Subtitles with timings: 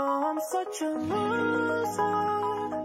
[0.00, 2.02] Oh, I'm such a loser.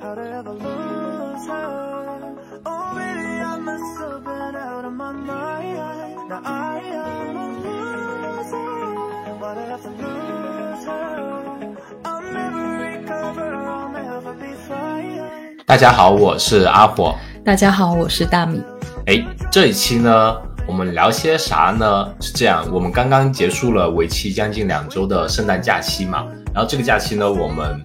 [0.02, 2.34] How'd I ever lose her?
[2.66, 5.78] Oh, baby, I must have been out of my mind.
[6.28, 8.58] Now I am a loser.
[9.40, 11.78] Why'd I have to lose her?
[12.04, 13.62] I'll never recover.
[13.64, 15.64] I'll never be fine.
[15.68, 17.14] 大家好，我是阿火。
[17.46, 18.60] 大家好，我是大米。
[19.06, 20.36] 哎，这一期呢，
[20.66, 22.12] 我们聊些啥呢？
[22.20, 27.84] 是这样，我们刚刚结束了为期将近两周的圣诞假期嘛，然后这个假期呢，我们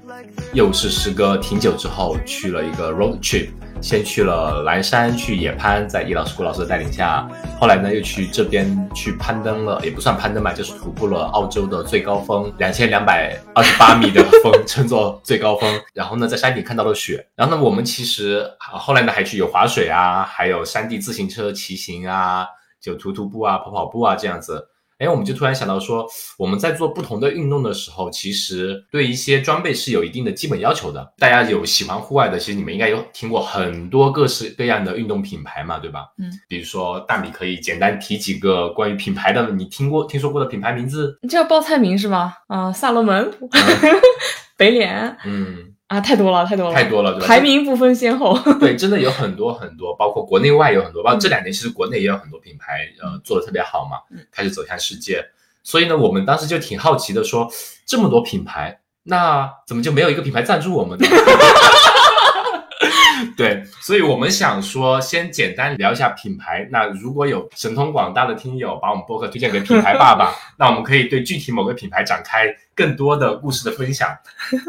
[0.53, 3.49] 又是时隔挺久之后去了一个 road trip，
[3.81, 7.27] 先去了蓝山去野攀，在易老师、顾老师的带领下，
[7.59, 15.81] 后来呢又去这边去攀登了，也不算攀登吧，就是徒步了澳洲的最高峰两千两百二十八米的峰，称作最高峰。
[15.95, 17.27] 然后呢，在山顶看到了雪。
[17.35, 22.47] 然后呢，我们其实后来呢还去有滑水啊，还有山地自行车骑行啊，
[22.83, 24.69] 就徒徒步啊、跑跑步啊这样子。
[24.99, 31.13] 哎，我们就突然想到说，我们在做不同的运动的时候，其实对一些装备是有一定的基本要求的。
[31.19, 36.07] 大家有喜欢户外的，其实你们应该有听过很多各式各样的运动品牌嘛，对吧？
[36.19, 41.17] 嗯，比如说大米可以简单提几个关于品牌的，你听过、听说过的品牌名字？
[41.23, 42.35] 你这要报菜名是吗？
[42.49, 43.31] 啊、萨洛门、
[44.59, 47.27] 北脸嗯，啊，太多了，太多了，太多了，对吧？
[47.27, 48.39] 排名不分先后。
[48.61, 55.25] 对，真的有很多很多，包括国内外有很多，包括这两年其实国内也有很多品牌，呃，做的特别好嘛嗯，开始走向世界。
[55.65, 57.51] 所以呢，我们当时就挺好奇的说，
[57.87, 61.07] 这么多品牌，那怎么就没有一个品牌赞助我们呢？
[63.37, 66.69] 对，所以我们想说，先简单聊一下品牌。
[66.71, 74.09] 那如果有神通广大的听友把我们播客推荐给品牌爸爸， 那我们可以对具体某个品牌展开更多的故事的分享。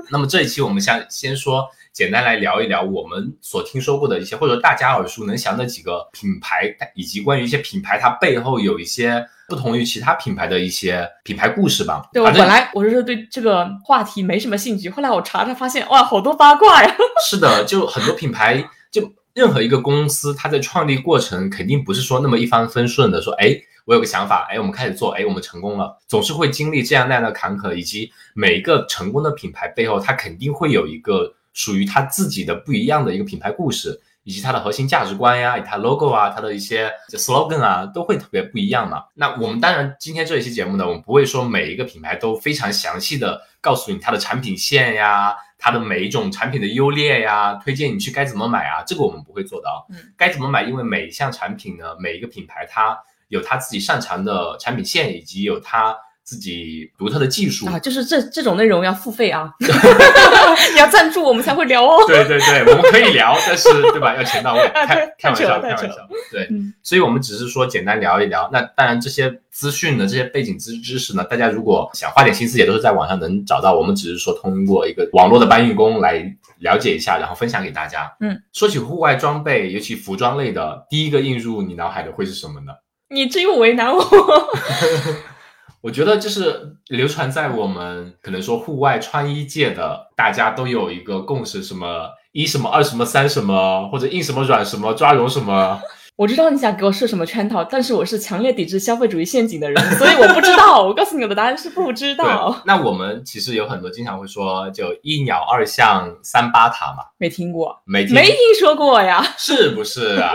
[0.10, 12.08] 那么这一期我们想先说，简单来聊一聊我们所听说过的一些，或者大家耳熟能详的几个品牌，以及关于一些品牌它背后有一些不同于其他品牌的一些品牌故事吧。
[12.14, 16.96] 对我本来我是对这个话题没什么兴趣，后来我查查发现，哇，好多八卦呀！
[17.28, 23.56] 是的，就很多品牌，就任何一个公司，它在创立过程肯定不是说那么一帆风顺的，说，哎，
[23.86, 34.00] 我有个想法，哎，我们开始做，哎，我们成功了，总是会经历这样那样的坎坷，以及每一个成功的品牌背后，它肯定会有一个属于它自己的不一样的一个品牌故事，
[34.30, 39.06] 以及它的核心价值观呀，以及它 logo 啊，它的一些 slogan 啊，都会特别不一样嘛。
[39.16, 49.88] 那我们当然今天这一期节目呢，我们不会说每一个品牌都非常详细的告诉你它的产品线呀，它的每一种产品的优劣呀，推荐你去该怎么买啊，这个我们不会做到。
[49.90, 50.62] 嗯，该怎么买？
[50.62, 52.96] 因为每一项产品呢，每一个品牌它
[53.30, 55.98] 有它自己擅长的产品线，以及有它
[56.30, 57.66] 自己独特的技术。
[57.66, 61.98] 啊，就是这这种内容要付费啊， 你要赞助我们才会聊哦。
[62.06, 64.16] 对对对，我们可以聊，但是对吧？
[64.16, 65.96] 要钱到位， 啊开开玩笑，开玩笑。
[66.32, 68.48] 对，嗯所以我们只是说简单聊一聊。
[68.54, 73.74] 那当然，这些资讯的，这些背景知知识呢，大家如果想花点心思，也都是在网上能找到。
[73.74, 76.24] 我们只是说通过一个网络的搬运工来
[76.60, 78.12] 了解一下，然后分享给大家。
[78.20, 82.74] 嗯，说起户外装备，尤其服装类的，第一个映入你脑海的会是什么呢？
[83.12, 84.04] 你这又为难我。
[85.82, 95.82] 我觉得就是流传在我们可能说户外穿衣界的，大家都有一个共识，什么一什么二什么三什么，或者硬什么软什么抓绒什么。
[96.20, 100.84] 我知道你想给我设什么圈套，但是我是强烈抵制消费主义陷阱的人，所以我不知道。
[100.84, 109.26] 我告诉你，我的答案是不知 道，，那我们其实有很多经常会说，就一鸟二象三巴塔嘛，没听过，没听没听说过呀。
[109.38, 110.30] 是不是啊？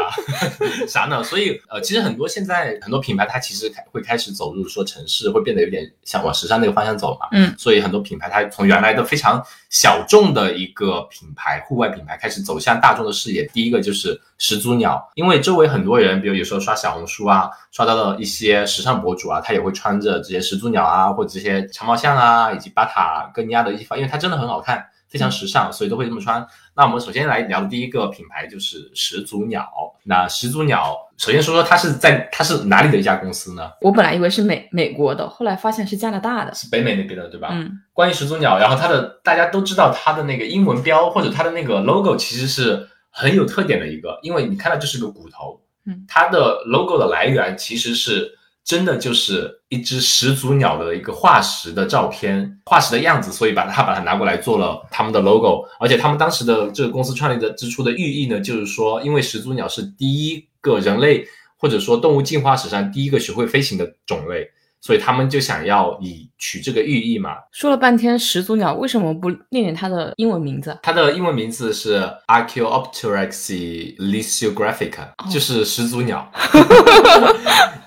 [0.89, 1.23] 啥呢？
[1.23, 7.29] 所以呃，其实很多现在很多品牌它其实开会开始走入说城市，会变得有点想往时尚那个方向走嘛。
[7.33, 13.45] 嗯，所以很多品牌它从原来的非常小众的一个品牌，户外品牌开始走向大众的视野。
[13.53, 24.85] 第一个就是始祖鸟，因为周围很多人，比如有时候刷小红书啊，刷到了一些时尚博主啊，他也会穿着这些始祖鸟啊，或者这些长毛象啊，以及巴塔哥尼亚的衣服啊，因为它真的很好看。
[25.07, 26.45] 非常时尚，所以都会这么穿。
[26.75, 29.65] 那我们首先来聊的第一个品牌就是始祖鸟。
[30.03, 33.71] 那始祖鸟，首先说说它是在它是哪里的一家公司呢？
[33.81, 36.53] 我本来以为是美美国的，后来发现是加拿大的。
[36.53, 37.51] 是北美那边的，对吧？
[37.53, 61.25] 嗯，关于始祖鸟，然后它的大家都知道它的那个英文标或者它的那个 logo 其实是很有特点的一个，因为你看到这是个骨头，嗯，它的 logo 的来源其实是真的就是一只始祖鸟的一个化石的照片，化石的样子，所以把它把它拿过来做了他们的 logo，而且他们当时的这个公司创立的之初的寓意呢，就是说，因为始祖鸟是第一个人类
[61.57, 64.51] 或者说动物进化史上第一个学会飞行的种类。
[64.85, 67.37] 所以他们就想要以取这个寓意嘛。
[67.53, 70.79] 说了半天始祖鸟，为什么不念念它的英文名字？
[70.83, 76.31] 它的英文名字是 Archaeopteryx lisiographica，、哦就是始祖鸟。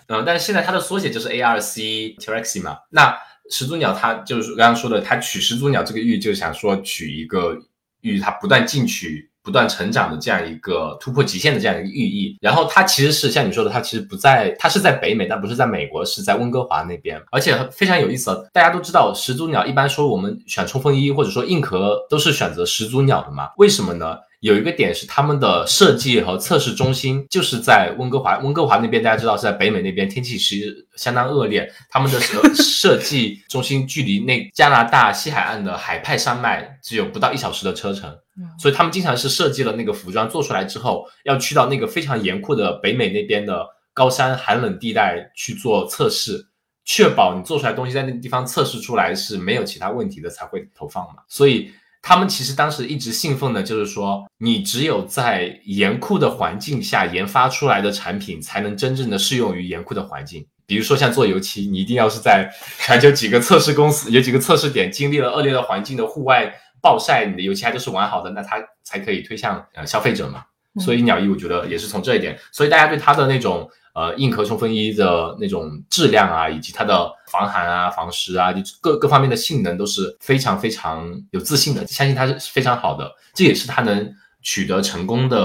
[0.08, 1.76] 嗯， 但是现在它的缩写就是 ARC
[2.18, 2.80] T-Rex 嘛。
[2.90, 3.16] 那
[3.52, 7.56] 始祖鸟它就是刚刚说的，它取始祖鸟这个寓，就想说取一个
[8.02, 9.27] 寓，它不断进取。
[9.48, 18.46] 不断成长的这样一个突破极限的这样一个寓意，然后它其实是像你说的，它其实不在，它是在北美，但不是在美国，是在温哥华那边，而且非常有意思。
[18.52, 23.48] 大家都知道始祖鸟，一般说我们选冲锋衣或者说硬壳都是选择始祖鸟的嘛？
[23.56, 24.18] 为什么呢？
[24.39, 31.68] 有一个点是他们的设计和测试中心就是在温哥华，温哥华那边大家知道是在北美那边，天气其实相当恶劣。
[31.89, 38.16] 他们的设 设计中心距离那加拿大西海岸的海派山脉只有不到一小时的车程，
[38.60, 46.45] 所以他们经常是设计了那个服装做出来之后，要去到那个非常严酷的北美那边的高山寒冷地带去做测试，
[46.86, 51.24] 确保你做出来东西在那个地方测试出来是没有其他问题的才会投放嘛。
[51.28, 51.72] 所以。
[52.07, 60.48] 他们其实当时一直信奉的就是说，你只有在严酷的环境下研发出来的产品，才能真正的适用于严酷的环境。
[60.65, 62.50] 比如说像做油漆，你一定要是在
[62.80, 66.50] 全球几个测试公司、有几个测试点经历了恶劣的环境的户外
[66.81, 68.56] 暴晒，你的油漆还都是完好的，那它
[68.86, 70.45] 才可以推向呃消费者嘛。
[70.80, 73.69] 所以鸟一，我觉得也是从这一点，所以大家对它的那种。
[73.98, 84.14] 呃，硬壳冲锋衣的那种质量啊，以及它的防寒啊、防湿啊，就各各方面的性能都是非常非常有自信的，相信它是非常好的，这也是它能。
[84.44, 85.38] 取得成功的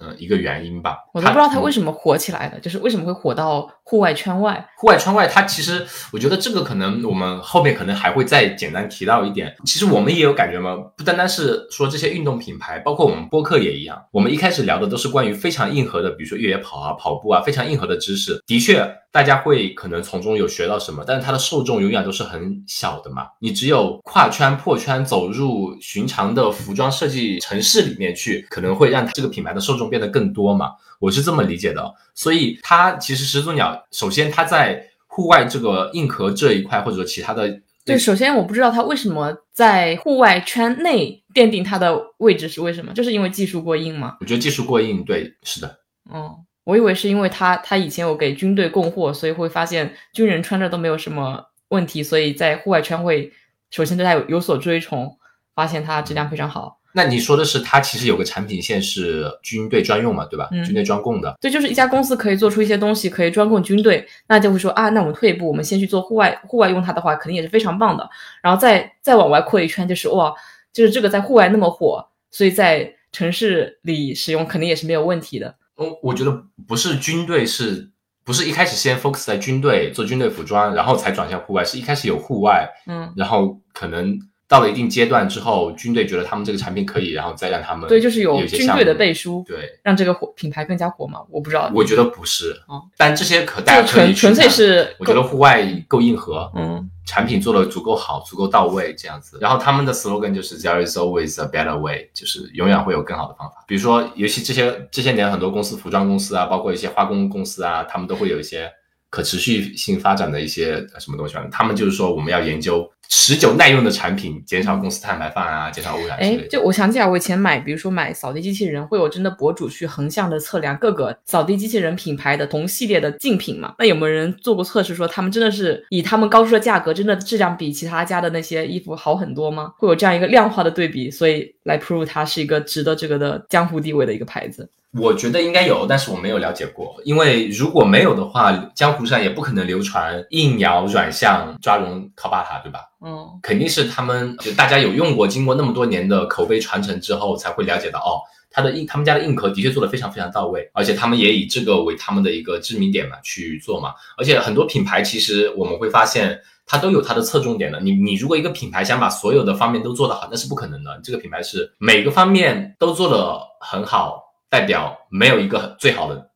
[0.00, 4.64] 呃一个原因吧，我都不知道他为什么火起来的，就是为什么会火到户外圈外。
[4.76, 9.52] 户外圈外，它其实我觉得这个可能我们后面可能还会再简单提到一点。
[9.64, 14.00] 其实我们也有感觉嘛，不单单是说这些运动品牌，包括我们播客也一样。
[14.12, 18.40] 我们一开始聊的都是关于非常硬核的，比如说越野跑啊、跑步啊，非常硬核的知识。
[18.46, 18.88] 的确。
[19.12, 23.26] 大家会可能从中有学到什么，但是它的受众永远都是很小的嘛。
[23.40, 30.70] 你只有跨圈破圈，走入寻常的服装设计城市里面去，可能会让这个品牌的受众变得更多嘛。
[31.00, 31.92] 我是这么理解的。
[32.14, 44.18] 所以它其实始祖鸟，首先它在户外这个硬壳这一块，或者说其他的，对，首先我不知道它为什么在户外圈内奠定它的位置是为什么，就是因为技术过硬吗？
[44.20, 45.80] 我觉得技术过硬，对，是的，
[46.12, 46.30] 嗯。
[46.64, 53.32] 我以为是因为他他以前有给军队供货，所以会发现军人穿着都没有什么问题，所以在户外圈会
[53.70, 55.18] 首先对他有有所追崇，
[55.54, 56.78] 发现它质量非常好。
[56.92, 60.48] 那你说的是它其实有个产品线是军队专用嘛，对吧？
[60.64, 61.36] 军队专供的。
[61.40, 68.08] 对，就是一家公司可以做出一些东西可以专供军队，那就会说啊，那我们退一步，我们先去做户外，户外用它的话肯定也是非常棒的。
[68.42, 70.34] 然后再再往外扩一圈，就是哇，
[70.72, 75.54] 就是这个在户外那么火，所以在城市里使用肯定也是没有问题的。
[75.76, 77.90] 我我觉得不是军队，是
[78.24, 81.64] 不是一开始先 focus 在军队做军队服装，然后才转向户外？
[81.64, 84.18] 是一开始有户外，嗯，然后可能
[84.50, 91.20] 到了一定阶段之后，军队觉得他们这个产品可以，然后再让他们对，就是有军队的背书，对，让这个火品牌更加火嘛？
[91.30, 96.90] 我不知道，我觉得不是，嗯，但这些可大家可以纯粹是，我觉得户外够硬核，嗯。
[97.06, 99.36] 产品做的足够好，足够到位，这样子。
[99.40, 103.64] 然后他们的 slogan 就是 There is always a better way，就是永远会有更好的方法。
[103.66, 108.70] 比如说，尤其这些这些年很多公司，服装公司啊，包括一些化工公司啊，他们都会有一些。
[109.10, 116.16] 可持续性发展的一些什么东西吧，他们就是说我们要研究持久耐用的产品，减少公司碳排放啊，减少污染。
[116.18, 123.74] 哎，就我想起来，我以前买，比如说买扫地机器人，会有真的博主去横向的测量各个扫地机器人品牌的同系列的竞品嘛？
[123.80, 129.72] 那有没有人做过测试，说他们真的是以他们高出的价格，真的质量比其他家的那些衣服好很多吗？
[129.78, 134.70] 会有这样一个量化的对比，所以来 prove 它是一个值得这个的江湖地位的一个牌子。
[134.92, 137.00] 我觉得应该有，但是我没有了解过。
[137.04, 142.80] 因为如果没有的话，江湖上也不可能流传硬咬软橡抓绒靠巴塔，对吧？
[143.00, 148.18] 嗯，肯定是他们就大家有用过，经过那么多年的口碑传承之后，才会了解到哦，
[148.50, 153.94] 它的硬他们家的硬壳的确做的非常非常到位，而且他们也以这个为他们的一个知名点嘛去做嘛。
[154.18, 157.78] 而且很多品牌其实我们会发现，它都有它的侧重点的。
[157.80, 161.00] 你你如果一个品牌想把所有的方面都做得好，那是不可能的。
[161.04, 164.29] 这个品牌是每个方面都做得很好。
[164.50, 166.30] 代表没有一个最好的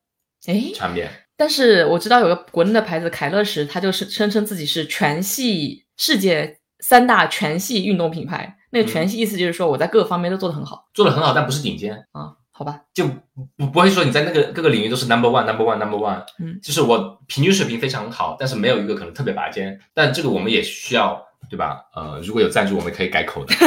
[0.47, 1.05] 哎产品，
[1.37, 8.57] 但是我知道有个国内的牌子凯乐石，它就是声称自己是全系世界三大全系运动品牌。
[8.71, 12.33] 那个全系意思就是说我在各个方面都做得很好，做得很好，但不是顶尖啊？
[12.51, 13.05] 好吧，就
[13.57, 19.77] 不不会说你在那个各个领域都是 number one number one number one，嗯，就是我平均水平非常好，但是没有一个可能特别拔尖。
[19.93, 21.81] 但这个我们也需要对吧？
[21.93, 23.53] 呃，如果有赞助，我们可以改口的。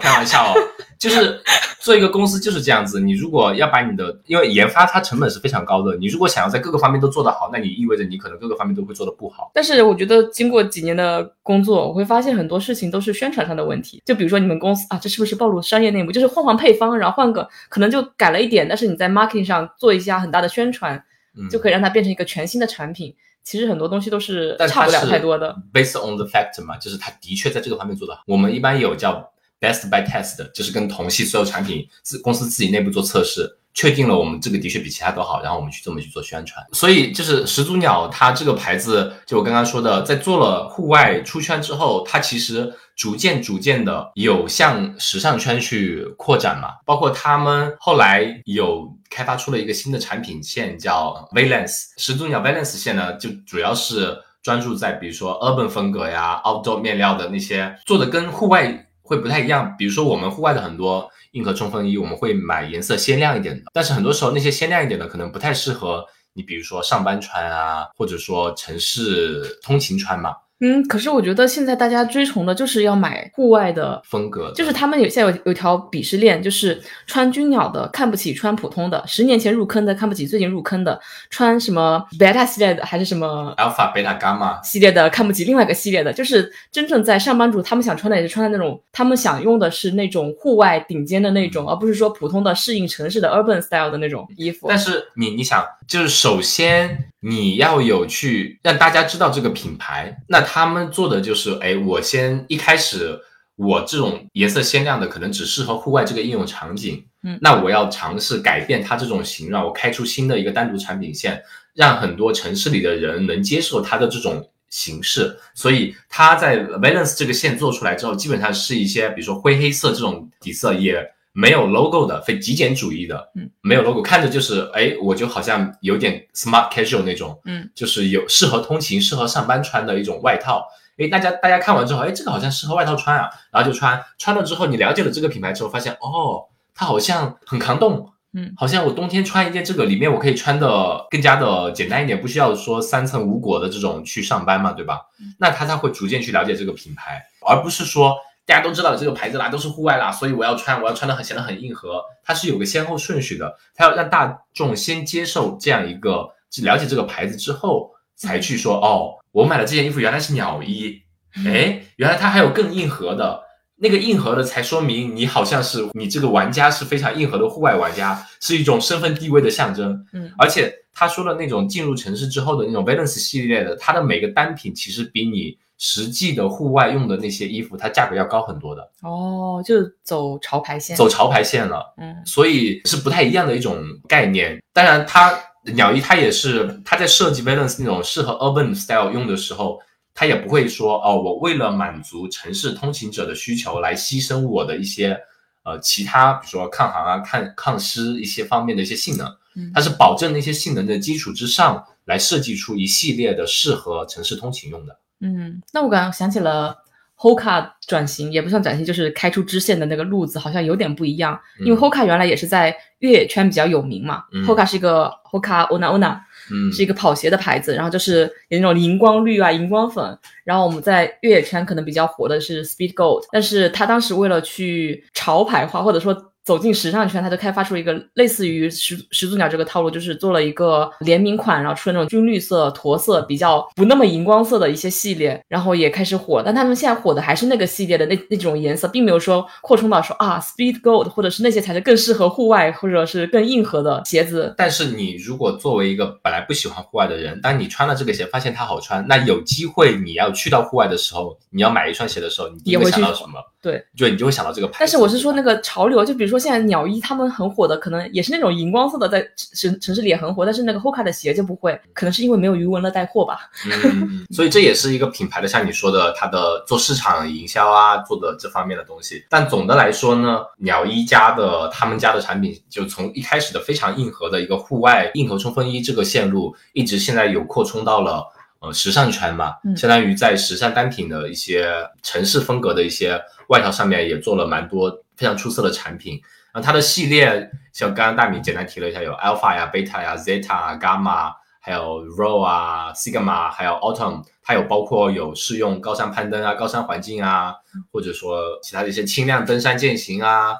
[0.00, 0.54] 开玩笑哦，
[1.02, 1.42] 就是
[1.80, 3.00] 做一个公司就是这样子。
[3.00, 9.50] 你如果要把你的，因为研发它成本是非常高的，你如果想要在各个方面都做得好，那你意味着你可能各个方面都会做得不好。
[9.52, 14.00] 但是我觉得经过几年的工作，我会发现很多事情都是宣传上的问题。
[14.04, 16.12] 就比如说你们公司啊，这是不是暴露商业内幕？
[16.12, 21.02] 就是换换配方，然后换个可能就改了一点，但是你在 marketing 上做一下很大的宣传，
[21.50, 23.12] 就可以让它变成一个全新的产品。
[23.44, 25.52] 其实很多东西都是差不了太多的。
[25.72, 28.22] based on the fact 嘛，就是它的确在这个方面做得好。
[28.28, 36.62] 我们一般有叫 best by test，就是跟同系所有产品自公司自己内部做测试，确定了我们这个的确比其他都好，然后我们去这么去做宣传。
[36.72, 59.74] 所以就是始祖鸟它这个牌子，就我刚刚说的，在做了户外出圈之后，它其实逐渐逐渐的有向时尚圈去扩展嘛，包括他们后来有开发出了一个新的产品线叫 Valence，始祖鸟 Valence 线呢，就主要是专注在比如说 urban 风格呀、outdoor 面料的那些做的跟户外会不太一样。
[59.76, 66.02] 比如说我们户外的很多硬壳冲锋衣，我们会买颜色鲜亮一点的，但是很多时候那些鲜亮一点的可能不太适合
[66.32, 80.98] 你，比如说上班穿啊，或者说城市通勤穿嘛，嗯，可是我觉得现在大家追崇的就是要买户外的风格的就是他们有现在有有条鄙视链，就是穿军鸟的看不起穿普通的，十年前入坑的看不起最近入坑的，
[81.30, 84.62] 穿什么 beta 系列的还是什么 alpha、beta、gamma。
[84.62, 94.68] 系列的看不起另外一个系列的，就是真正在上班族他们想穿的也是穿的那种，他们想用的是那种户外顶尖的那种，而不是说普通的适应城市的 urban style 的那种衣服。
[94.68, 103.18] 但是你你想，就是首先你要有去让大家知道这个品牌，那他们做的就是，哎，我先一开始
[103.56, 111.42] 我这种颜色鲜亮的可能只适合户外这个应用场景，嗯那我要尝试改变它这种形状，我开出新的一个单独产品线，
[111.74, 114.46] 让很多城市里的人能接受它的这种。
[114.74, 130.66] 形式，所以它在 Valence 这个线做出来之后，基本上是一些比如说灰黑色这种底色，也没有 logo 的，非极简主义的，嗯，没有 logo，看着就是哎，我就好像有点 smart casual 那种，嗯，就是有适合通勤、适合上班穿的一种外套。
[130.98, 145.00] 哎，大家大家看完之后，哎，这个好像适合外套穿啊，然后就穿，穿了之后，你了解了这个品牌之后，发现哦，它好像很抗冻，嗯，好像我冬天穿一件这个，里面我可以穿的更加的简单一点，不需要说三层无果的这种去上班嘛，对吧？
[145.38, 156.28] 那他才会逐渐去了解这个品牌，而不是说大家都知道这个牌子啦，都是户外啦，所以我要穿，我要穿的很显得很硬核，它是有个先后顺序的，它要让大众先接受这样一个
[156.62, 161.02] 了解这个牌子之后，才去说哦，我买了这件衣服原来是鸟衣，
[161.46, 163.42] 哎，原来它还有更硬核的。
[163.76, 170.06] 那个硬核的才说明你好像是你这个玩家是非常硬核的户外玩家，是一种身份地位的象征。
[170.12, 179.74] 嗯而且他说的那种进入城市之后的那种 Valence 系列的，它的每个单品其实比你实际的户外用的那些衣服，它价格要高很多的，哦，就
[180.04, 180.96] 走潮牌线。
[180.96, 181.92] 走潮牌线了。
[181.98, 184.62] 嗯所以是不太一样的一种概念。
[184.72, 185.36] 当然，它
[185.74, 189.80] 鸟衣它也是它在设计 Valence 那种适合 urban style 用的时候，
[190.14, 195.18] 它也不会说哦，我为了满足城市通勤者的需求来牺牲我的一些
[195.64, 199.26] 呃其他，比如说抗寒啊、抗抗湿一些方面的一些性能。
[199.56, 204.96] 嗯它是保证那些性能的基础之上来设计出一系列的适合城市通勤用的。
[205.22, 206.76] 嗯，那我刚刚想起了
[207.16, 211.40] Hoka 转型，也不算转型，就是开出支线的那个路子好像有点不一样。
[211.60, 216.18] 因为嗯 Hoka 原来也是在越野圈比较有名嘛、嗯 h o k a 是一个 Hoka Ona Ona，
[216.50, 220.18] 嗯，是一个跑鞋的牌子，然后就是有那种荧光绿啊、荧光粉。
[220.44, 236.42] 然后我们在越野圈可能比较火的是 Speed Gold，但是他当时为了去潮牌化，或者说走进时尚圈，他就开发出一个类似于始始祖鸟这个套路，就是做了一个联名款，然后出了那种军绿色、驼色，比较不那么荧光色的一些系列，然后也开始火。
[236.44, 244.54] 但他们现在火的还是那个系列的那那种颜色，并没有说扩充到说啊 Speed Gold 或者是那些才是更适合户外或者是更硬核的鞋子。
[244.58, 253.38] 但是你如果作为一个本来不喜欢户外的人，当你穿了这个鞋，发现它好穿，那有机会你要去到户外的时候，你要买一双鞋的时候，你第一个也会想到什么？
[253.62, 254.76] 对，就你就会想到这个牌子。
[254.80, 263.50] 但是我是说那个潮流，就比如说现在鸟衣他们很火的，可能也是那种荧光色的，在城城市里也很火，但是那个 Hoka 的鞋就不会，可能是因为没有余文乐带货吧。
[263.66, 269.24] 嗯，所以这也是一个品牌的，像你说的，它的做市场营销啊，做的这方面的东西。
[269.28, 278.24] 但总的来说呢，鸟衣家的他们家的产品，就从一开始的非常硬核的一个户外硬核冲锋衣这个线路，一直现在有扩充到了。
[278.62, 286.20] 呃，时尚圈嘛，嗯相当于在时尚单品的一些城市风格的一些外套上面也做了蛮多非常出色的产品。
[286.52, 297.54] 然后它的系列，像刚刚大米简单提了一下，有 Alpha 呀、Beta 呀、Zeta 啊、Gamma，还有 Ro 啊、Sigma，还有 Autumn，它有包括有适用高山攀登啊、高山环境啊，
[297.90, 300.54] 或者说其他的一些轻量登山健行啊，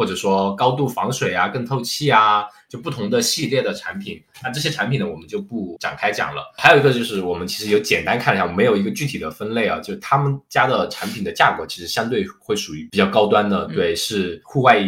[0.00, 4.18] 或者说高度防水啊、更透气啊，就不同的系列的产品。
[4.42, 6.42] 那这些产品呢，我们就不展开讲了。
[6.56, 14.82] 还有一个就是，我们其实有简单看了一下，我们没有一个具体的分类啊，就他们家的产品的价格其实相对会属于比较高端的，嗯对，是户外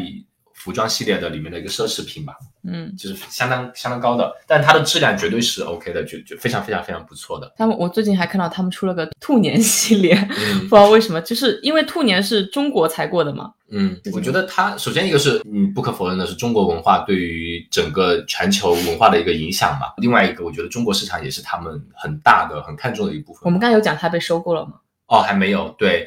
[0.55, 2.35] 服装系列的里面的一个奢侈品吧。
[2.65, 7.53] 嗯，就是相当相当高的，但它的质量绝对是 OK 的，就就非常非常非常不错的。
[7.57, 19.89] 他们我最近还看到他们出了个兔年系列，嗯 不知道为什么，就是因为兔年是中国才过的嘛，嗯，我觉得它首先一个是，嗯，不可否认的是中国文化对于整个全球文化的一个影响嘛。
[19.97, 23.41] 另外一个，我觉得中国市场也是他们很大的、很看重的一部分。
[23.45, 24.75] 我们刚才有讲它被收购了吗，
[25.09, 25.69] 哦，还没有。
[25.79, 26.07] 对，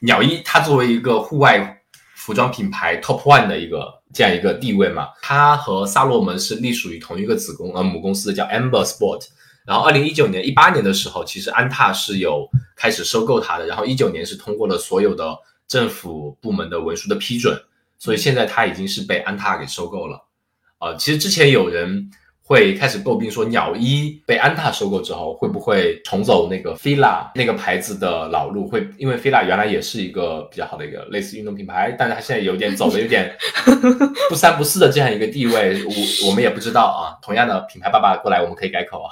[0.00, 1.75] 鸟一它作为一个户外
[2.26, 9.28] 服装品牌 top one 的一个这样一个地位嘛，它和萨洛门是隶属于同一个子公呃母公司，叫 Amber Sport。
[9.64, 13.66] 然后，二零一九年、一八年的时候，其实安踏是有开始收购它的。
[13.68, 17.56] 然后一九年是通过了所有的政府部门的文书的批准，
[17.96, 20.26] 所以现在它已经是被安踏给收购了。
[20.80, 22.10] 呃，其实之前有人
[22.48, 28.68] 会开始诟病说，鸟一被安踏收购之后，会不会重走那个 fila 那个牌子的老路？
[28.68, 33.36] 会因为 fila 原来也是一个比较好的一个类似运动品牌，但是它现在有点走的有点
[34.30, 37.18] 不三不四的这样一个地位，我我们也不知道啊。
[37.20, 39.10] 同样的品牌爸爸过来，我们可以改口啊。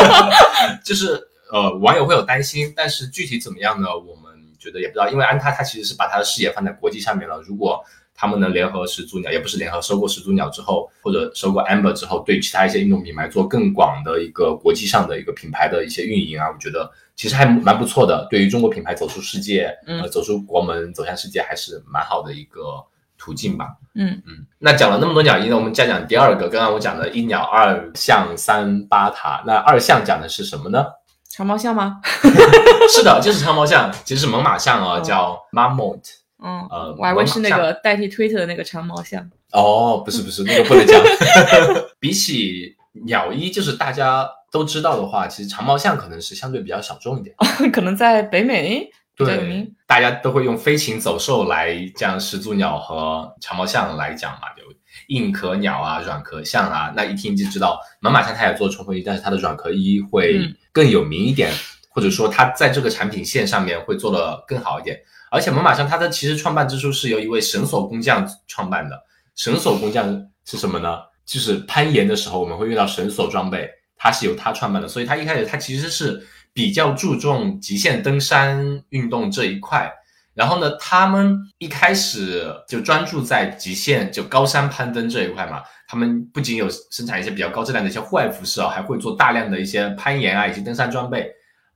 [0.82, 1.20] 就是
[1.52, 3.88] 呃，网友会有担心，但是具体怎么样呢？
[3.88, 7.38] 我们觉得也不知道，因为安踏它其实是把它的视野放在国际上面了。
[7.42, 7.78] 如果
[8.20, 18.26] 他们能联合始祖鸟，也不是联合收购始祖鸟之后，或者收购 Amber 之后，对其他一些运动品牌做更广的一个国际上的一个品牌的一些运营啊，我觉得其实还蛮不错的。
[18.28, 22.84] 对于中国品牌走出世界，嗯呃，走出国门，走向世界，还是蛮好的一个
[23.16, 23.68] 途径吧。
[23.94, 26.48] 嗯嗯，那讲了那么多鸟一呢，我们再讲第二个。
[26.48, 30.84] 刚刚我讲的一鸟二象三八塔，那二象讲的是什么呢？
[31.28, 32.00] 长毛象吗？
[32.90, 36.02] 是的，就是长毛象，其实是猛犸象啊，哦叫 Marmot。
[36.42, 39.28] 嗯，呃我还以为是那个代替推特的那个长毛象。
[39.52, 41.02] 哦，不是不是，那个不能讲。
[41.98, 42.76] 比起
[43.06, 47.34] 鸟一，就是大家都知道的话，其实长毛象可能是相对比较小众一点。
[47.72, 54.62] 可能在北美比较有对名。，大家都会用飞禽走兽来讲始祖鸟和长毛象来讲嘛，就
[55.08, 61.50] 硬壳鸟啊、软壳象啊，那一听就知道猛犸象它也做冲锋衣，但是它的软壳衣会嗯更有名一点，
[61.88, 65.00] 或者说它在这个产品线上面会做的更好一点。
[65.30, 68.98] 而且猛犸象它的其实创办之初是由一位绳索工匠创办的，
[69.34, 70.98] 绳索工匠是什么呢？
[71.26, 79.92] 就是攀岩的时候我们会用到绳索装备，它是由他创办的，所以他一开始他其实是比较注重极限登山运动这一块。
[80.34, 85.60] 然后呢，他们一开始就专注在极限就高山攀登这一块嘛。
[85.88, 91.28] 他们不仅有生产一些比较高质量的一些户外服饰啊，还会做大量的一些攀岩啊以及登山装备，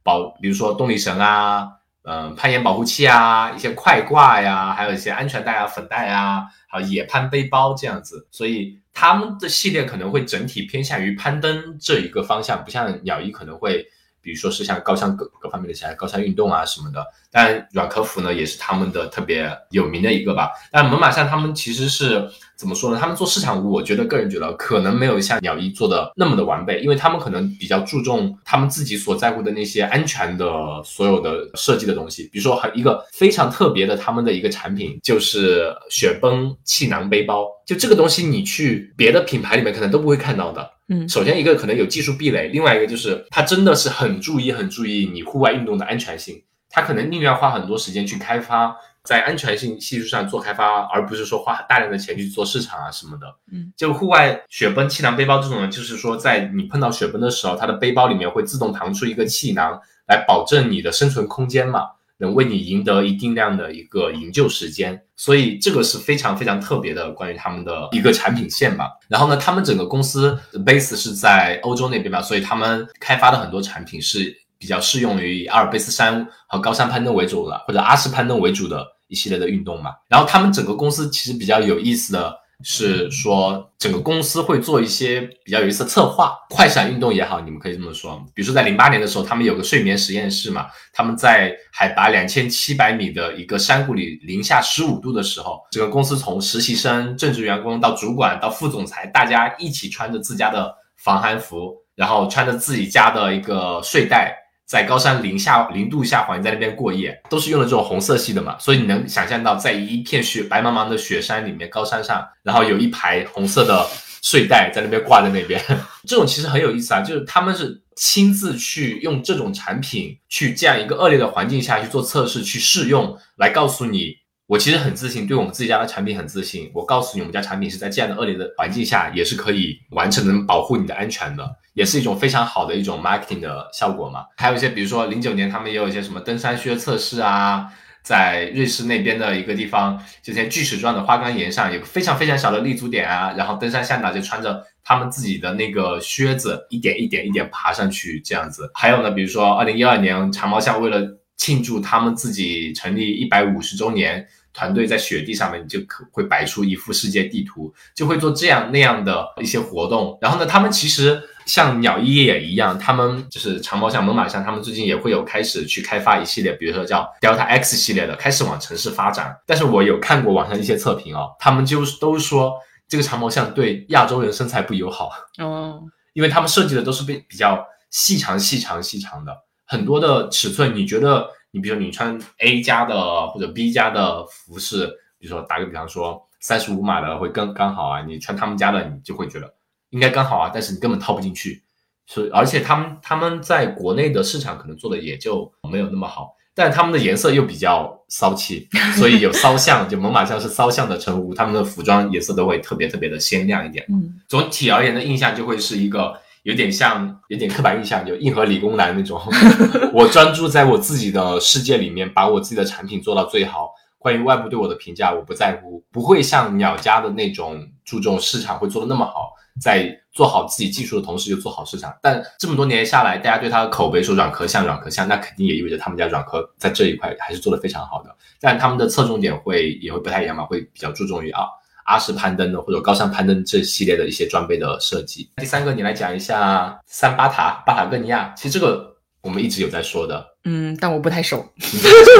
[0.04, 1.66] 保比如说动力绳啊，
[2.04, 8.26] 嗯、攀岩保护器啊，一些快挂呀，还有一些安全带啊、粉带啊，还有野攀背包这样子。
[8.30, 13.86] 所以他们的系列可能会整体偏向于攀登这一个方向，不像鸟一可能会。
[14.22, 20.52] 比如说是像高山各各方面的像高山运动啊什么的，但软壳服呢也是他们的特别有名的一个吧。
[20.70, 22.98] 但猛犸象他们其实是怎么说呢？
[23.00, 30.46] 他们做市场，我觉得个人觉得可能没有像鸟一做的那么的完备，因为他们可能比较注重他们自己所在乎的那些安全的
[30.84, 32.28] 所有的设计的东西。
[32.32, 40.70] 比如说很一个非常特别的他们的一个产品就是雪崩气囊背包，就这个东西你去别的品牌里面可能都不会看到的。
[40.88, 53.26] 嗯首先一个可能有技术壁垒，另外一个就是它真的是很注意、很注意你户外运动的安全性，它可能宁愿花很多时间去开发，在安全性系数上做开发，而不是说花大量的钱去做市场啊什么的。
[53.52, 61.86] 嗯，就户外雪崩气囊背包这种呢，就是说在你碰到雪崩的时候，它的背包里面会自动弹出一个气囊，来保证你的生存空间嘛。
[62.22, 68.88] 能为你赢得一定量的一个营救时间，所以这个是非常非常特别的关于他们的一个产品线吧。
[69.08, 79.90] 然后呢，他们整个公司 base 是在欧洲那边嘛，所以他们开发的很多产品是比较适用于以阿尔卑斯山和高山攀登为主的，或者阿式攀登为主的一系列的运动嘛。
[80.08, 82.41] 然后他们整个公司其实比较有意思的。
[82.62, 88.22] 是说整个公司会做一些比较有意思的策划，快闪运动也好，你们可以这么说。
[88.34, 104.41] 比如说在零八年的时候，他们有个睡眠实验室嘛，他们在海拔两千七百米的一个山谷里，零下十五度的时候，整个公司从实习生、正职员工到主管到副总裁，大家一起穿着自家的防寒服，然后穿着自己家的一个睡袋。
[104.72, 113.86] 在高山零下零度下环境在那边过夜，都是用的这种红色系的嘛，所以你能想象到，在一片雪白茫茫的雪山里面，高山上，然后有一排红色的
[114.22, 115.62] 睡袋在那边挂在那边，
[116.08, 124.14] 这种其实很有意思啊，就是他们是亲自去用这种产品去这样一个恶劣的环境下去做测试，去试用，来告诉你，
[124.46, 131.46] 我其实很自信，对我们自己家的产品很自信，我告诉你，我们家产品是在这样的恶劣的环境下也是可以完成能保护你的安全的。
[131.74, 134.24] 也是一种非常好的一种 marketing 的效果嘛。
[134.36, 137.66] 还有一些，比如说零九年他们也有一些什么登山靴测试啊，
[138.02, 148.70] 在瑞士那边的一个地方，就在锯齿状的花岗岩上有个非常非常小的立足点啊，然后登山向导就穿着他们自己的那个靴子，一点一点一点爬上去这样子。
[148.74, 151.00] 还有呢，比如说二零一二年长毛象为了
[151.36, 154.26] 庆祝他们自己成立一百五十周年。
[154.54, 160.18] 团队在雪地上面就可会摆出一幅世界地图，就会做这样那样的一些活动。
[160.20, 169.36] 然后呢，他们其实像鸟依也一样，他们就是长毛象、猛犸象，他们最近也会有开始去开发一系列，比如说叫 Delta X 系列的，开始往城市发展。
[169.46, 172.54] 但是我有看过网上一些测评哦，他们就都说
[172.88, 181.28] 这个长毛象对亚洲人身材不友好哦，因为他们设计的都是比比较细长、细长、细长的，很多的尺寸，你觉得？
[181.54, 184.86] 你比如说，你穿 A 加的或者 B 加的服饰，
[185.18, 188.00] 比如说打个比方说，三十五码的会更刚好啊。
[188.00, 189.52] 你穿他们家的，你就会觉得
[189.92, 191.62] 应该刚好啊，但是你根本套不进去。
[192.06, 203.86] 所以，而且他们他们在国内的市场可能做的也就没有那么好，但他们的颜色又比较骚气，所以有骚象，就猛犸象是骚象的称呼，他们的服装颜色都会特别特别的鲜亮一点。
[203.88, 206.14] 嗯，总体而言的印象就会是一个。
[206.44, 209.22] 有点像，有点刻板印象，就硬核理工男那种。
[209.94, 213.70] 我专注在我自己的世界里面，把我自己的产品做到最好。
[213.96, 221.94] 关于外部对我的评价，我不在乎，不会像鸟家的那种注重市场会做的那么好，在做好自己技术的同时又做好市场。
[222.00, 228.14] 但这么多年下来，大家对它的口碑说软壳像软壳像，那肯定也意味着他们家软壳在这一块还是做的非常好的。
[228.40, 231.46] 但他们的侧重点会也会不太一样嘛，会比较注重于啊。
[231.84, 235.28] 阿什攀登的或者高山攀登这系列的一些装备的设计。
[235.38, 238.32] 第三个，你来讲一下三巴塔巴塔哥尼亚。
[238.36, 238.91] 其实这个
[239.22, 241.44] 我们一直有在说的，嗯，但我不太熟。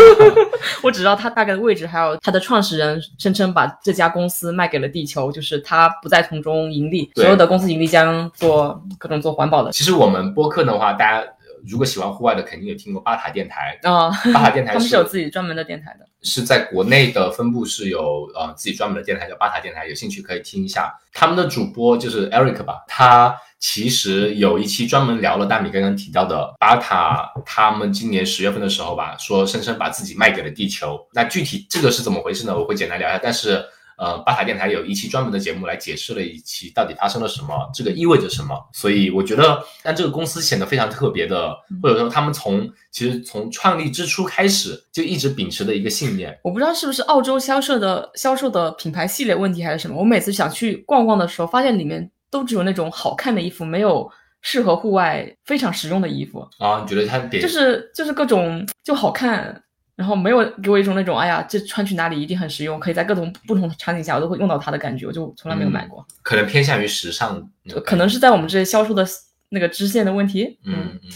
[0.83, 9.73] 我只知道它大概的位置，还有它的创始人声称把这家公司卖给了地球，就是他不再从中盈利，所有的公司盈利将做各种做环保的。
[9.73, 11.27] 其实我们播客的话，大家。
[11.67, 14.11] 如果喜欢户外的，肯定有听过巴塔电台啊。
[14.33, 20.93] 巴塔电台 他们是有自己专门的电台的，是在国内的分部是有呃自己专门的电台叫巴塔电台，有兴趣可以听一下。
[21.13, 30.99] 他们的主播就是 Eric 吧，他其实有一期专门聊了大米刚刚提到的巴塔，他们今年十月份的时候吧，说深深把自己卖给了地球。
[31.13, 32.59] 那具体这个是怎么回事呢？
[32.59, 33.65] 我会简单聊一下，但是。
[33.99, 38.57] 呃，巴塔电台有一期专门的节目来解释了一期到底发生了什么，这个意味着什么。
[38.73, 46.37] 所以我觉得，但这个公司显得非常特别的，或者说他们从其实从创立之初开始就一直秉持的一个信念。
[46.43, 49.97] 我不知道是不是澳洲销售的销售的品牌系列问题还是什么。
[49.97, 56.81] 我每次想去逛逛的时候，发现里面都只有那种好看的衣服，没有适合户外非常实用的衣服啊。
[56.81, 59.63] 你觉得它就是就是各种就好看。
[60.03, 66.05] 然后没有给我一种那种，哎呀，这穿去哪里一定很实用，可以在各种不同的场景下我都会用到它的感觉，我就从来没有买过。
[66.23, 67.49] 可能偏向于时尚，
[67.87, 69.07] 可能是在我们这些销售的
[69.51, 70.59] 那个支线的问题。
[70.65, 71.11] 嗯嗯。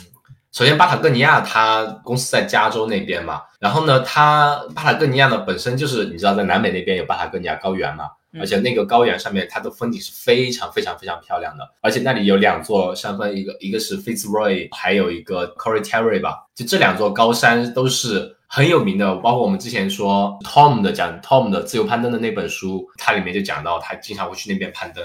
[0.52, 8.04] 首先，巴塔哥尼亚它公司在加州那边嘛，然后呢，它巴塔哥尼亚呢本身就是你知道在南美那边有巴塔哥尼亚高原嘛，
[8.38, 18.35] 而且那个高原上面它的风景是非常非常非常漂亮的，而且那里有两座山峰，一个一个是 Fitzroy，还有一个 Corey Terry 吧，就这两座高山都是。
[18.48, 25.04] 很有名的，包括我们之前说 Tom 的讲 Tom 的自由攀登的那本书，它里面就讲到他经常会去那边攀登。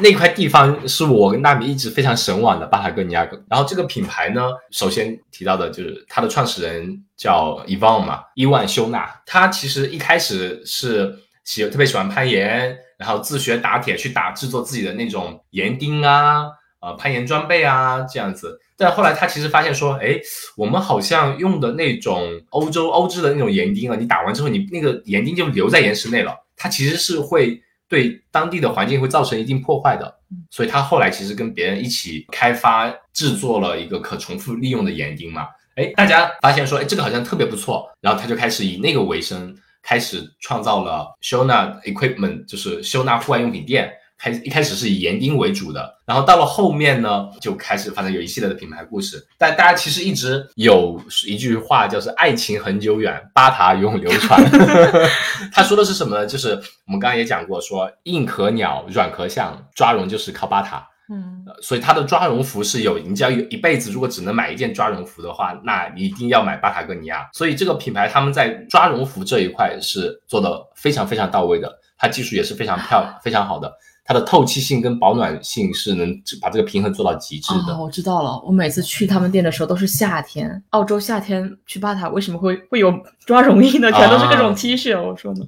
[0.00, 3.26] 那块地方是我跟大米一直非常神往的巴塔哥尼亚。
[3.48, 9.08] 然后这个品牌呢，首先提到的就是它的创始人叫 Evan 嘛，伊万修纳。
[9.24, 16.44] 他其实一开始是喜特别喜欢攀岩，然后自学打铁去打制作自己的那种岩钉啊，
[16.80, 18.60] 呃攀岩装备啊这样子。
[18.76, 20.18] 但后来他其实发现说，哎，
[20.56, 30.12] 我们好像用的那种欧洲欧制的那种岩钉啊，你打完之后，你那个岩钉就留在岩石内了，它其实是会对当地的环境会造成一定破坏的。
[30.50, 35.46] 所以他后来其实跟别人一起开发制作了一个可重复利用的岩钉嘛。
[35.76, 43.92] 哎，大家发现说，哎，这个好像特别不错，然后他就开始以那个为生，开始创造了 Shona Equipment，就是收纳户外用品店。
[44.16, 49.24] 开一开始是以岩钉为主的，然后到了后面呢，就开始反正有一系列的品牌故事。
[49.36, 54.42] 但大家其实一直有一句话，叫做“爱情恒久远，巴塔永流传
[55.52, 56.26] ”。他说的是什么呢？
[56.26, 56.50] 就是
[56.86, 60.88] 我们刚刚也讲过，说硬壳鸟，软壳象，抓绒就是靠巴塔。
[61.10, 67.28] 嗯，所以它的抓绒服是有，你只要有一辈子，如果只能买一件抓绒服的话，那你一定要买巴塔哥尼亚。
[67.34, 73.70] 所以这个品牌他们在抓绒服这一块是做的非常非常到位的，它技术也是非常漂非常好的。
[74.04, 77.74] 它的透气性跟保暖性是能把这个平衡做到极致的。
[77.74, 82.92] 哦我知道了，我每次去他们店的时候都是夏天，澳洲夏天去巴塔为什么会会有
[83.24, 83.90] 抓绒衣呢？
[83.90, 85.46] 全都是各种 T 恤，我说呢。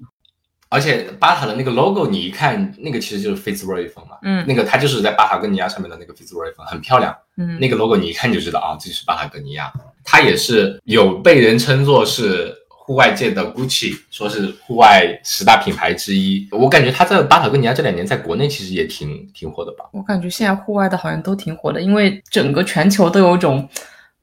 [0.68, 9.72] 而且巴塔的那个 logo，你一看，那个其实就是 Fitzroy 风嘛，嗯，那个它就是在巴塔哥尼亚上面的那个 Fitzroy 风，很漂亮，嗯，那个 logo 你一看就知道啊，这是巴塔哥尼亚。
[10.02, 12.52] 它也是有被人称作是
[12.86, 16.46] 户外界的 GUCCI，说是户外十大品牌之一。
[16.52, 19.86] 我感觉它在巴塔哥尼亚这两年在国内其实也挺挺火的吧。
[19.92, 23.68] 我感觉现在户外的好像都挺火的，因为整个全球都有一种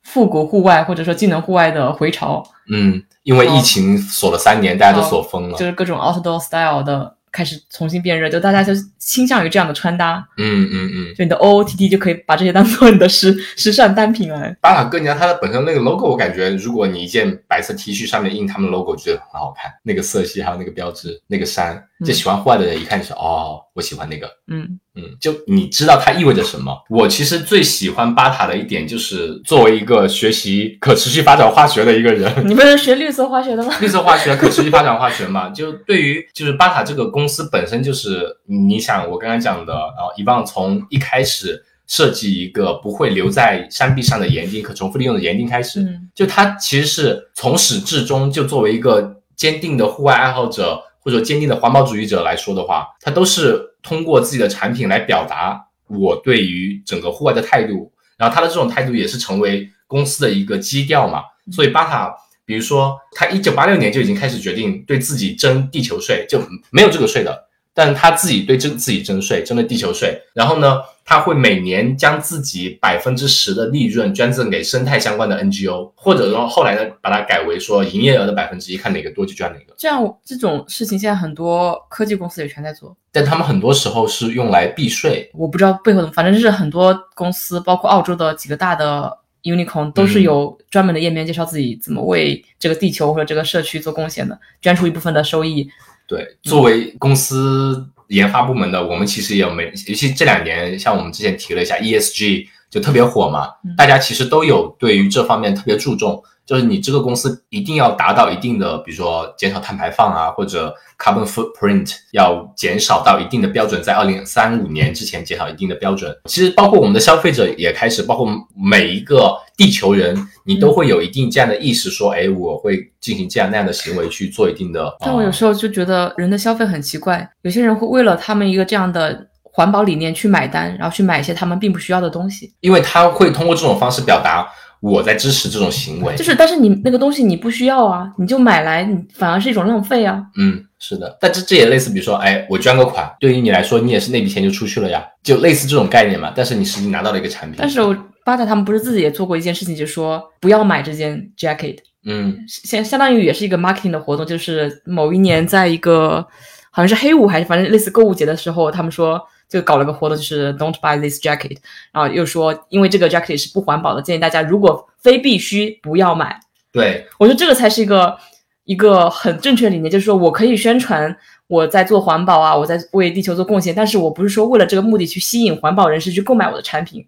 [0.01, 5.57] 复古户外或者说技能户外的回潮，嗯，因为疫情锁了三年，大家都锁疯了。
[5.57, 10.25] 就是各种 outdoor style 的开始重新变热，就大家就倾向于这样的穿搭。
[10.37, 11.13] 嗯嗯嗯。
[11.15, 14.55] 就你的 O O T T 就可以把这些当做你的时 时尚单品来。
[14.61, 19.73] 巴塔哥尼亚它的本身那个 logo，我感觉如果你一件白色 T 恤上面印他们 logo，觉得很好看。
[19.81, 24.27] 那个色系还有那个标志，那个衫，就喜欢户外的人一看就是哦，我喜欢那个。
[24.47, 26.75] 嗯嗯，就你知道它意味着什么。
[26.89, 32.31] 我其实最喜欢巴塔的一点就是作为一个学习可持续发展化学的一个人。
[32.47, 33.73] 你不是学绿色化学的吗？
[33.81, 61.23] 绿色化学、可持续发展化学嘛，就对于就是巴塔这个公司本身就是，你想我刚刚讲的，然后以往从一开始设计一个不会留在山壁上的岩钉，可重复利用的岩钉开始，嗯就它其实是从始至终就作为一个坚定的户外爱好者或者坚定的环保主义者来说的话，他都是通过自己的产品来表达我对于整个户外的态度，然后他的这种态度也是成为公司的一个基调嘛。
[61.51, 67.47] 所以巴塔，比如说他一九八六年就已经开始决定对自己征地球税，就没有这个税的。
[67.75, 79.73] 但他自己对征自己征税，征了地球税，然后呢，他会每年将自己百分之十的利润捐赠给生态相关的 NGO，或者说后来呢，把它改为说营业额的百分之一，看哪个多就捐哪个。
[79.77, 82.95] 这样这种事情现在很多科技公司也全在做。
[83.11, 89.11] 但他们很多时候是用来避税，我不知道背后怎么，反正是很多公司，包括澳洲的几个大的
[89.43, 95.67] unicorn 都是有专门的页面介绍自己怎么为这个地球或者这个社区做贡献的，捐出一部分的收益。
[96.07, 116.11] 对，作为公司研发部门的，我们其实也有没，尤其这两年，像我们之前提了一下 ESG 就特别火嘛，嗯大家其实都有对于这方面特别注重，就是你这个公司一定要达到一定的，比如说减少碳排放啊，或者 carbon footprint 要减少到一定的标准，在二零三五年之前减少一定的标准。
[116.25, 124.95] 其实包括我们的消费者也开始，包括每一个地球人，你都会有一定这样的意识，说，哎，我会进行这样那样的行为去做一定的。
[124.99, 132.51] 但我有时候就觉得人的消费很奇怪，有些人会为了他们一个这样的环保理念去买单，然后去买一些他们并不需要的东西。
[132.61, 134.47] 因为他会通过这种方式表达
[134.83, 136.13] 我在支持这种行为。
[136.17, 140.21] 就是，但是你那个东西你不需要啊，你就买来，你反而是一种浪费啊。
[140.37, 146.33] 嗯，是的，但这这也类似，比如说，哎，我捐个款，对于你来说，你也是那笔钱就出去了呀，就类似这种概念嘛。
[146.35, 147.57] 但是你实际拿到了一个产品。
[147.57, 156.25] 但是我巴塔他们不是自己也做过一件事情，就是说不要买这件 jacket，嗯相相当于也是一个 marketing 的活动，就是某一年在一个
[156.71, 159.21] 好像是黑五还是反正类似购物节的时候，他们说
[159.53, 161.57] 就搞了个活动，就是 don't buy this jacket，
[161.91, 166.39] 然后又说因为这个 jacket 是不环保的，建议大家如果非必须不要买。
[166.71, 168.17] 对，我觉得这个才是一个
[168.63, 177.05] 一个很正确的理念，就是说我可以宣传我在做环保啊，我在为地球做贡献，但是我不是说为了这个目的去吸引环保人士去购买我的产品，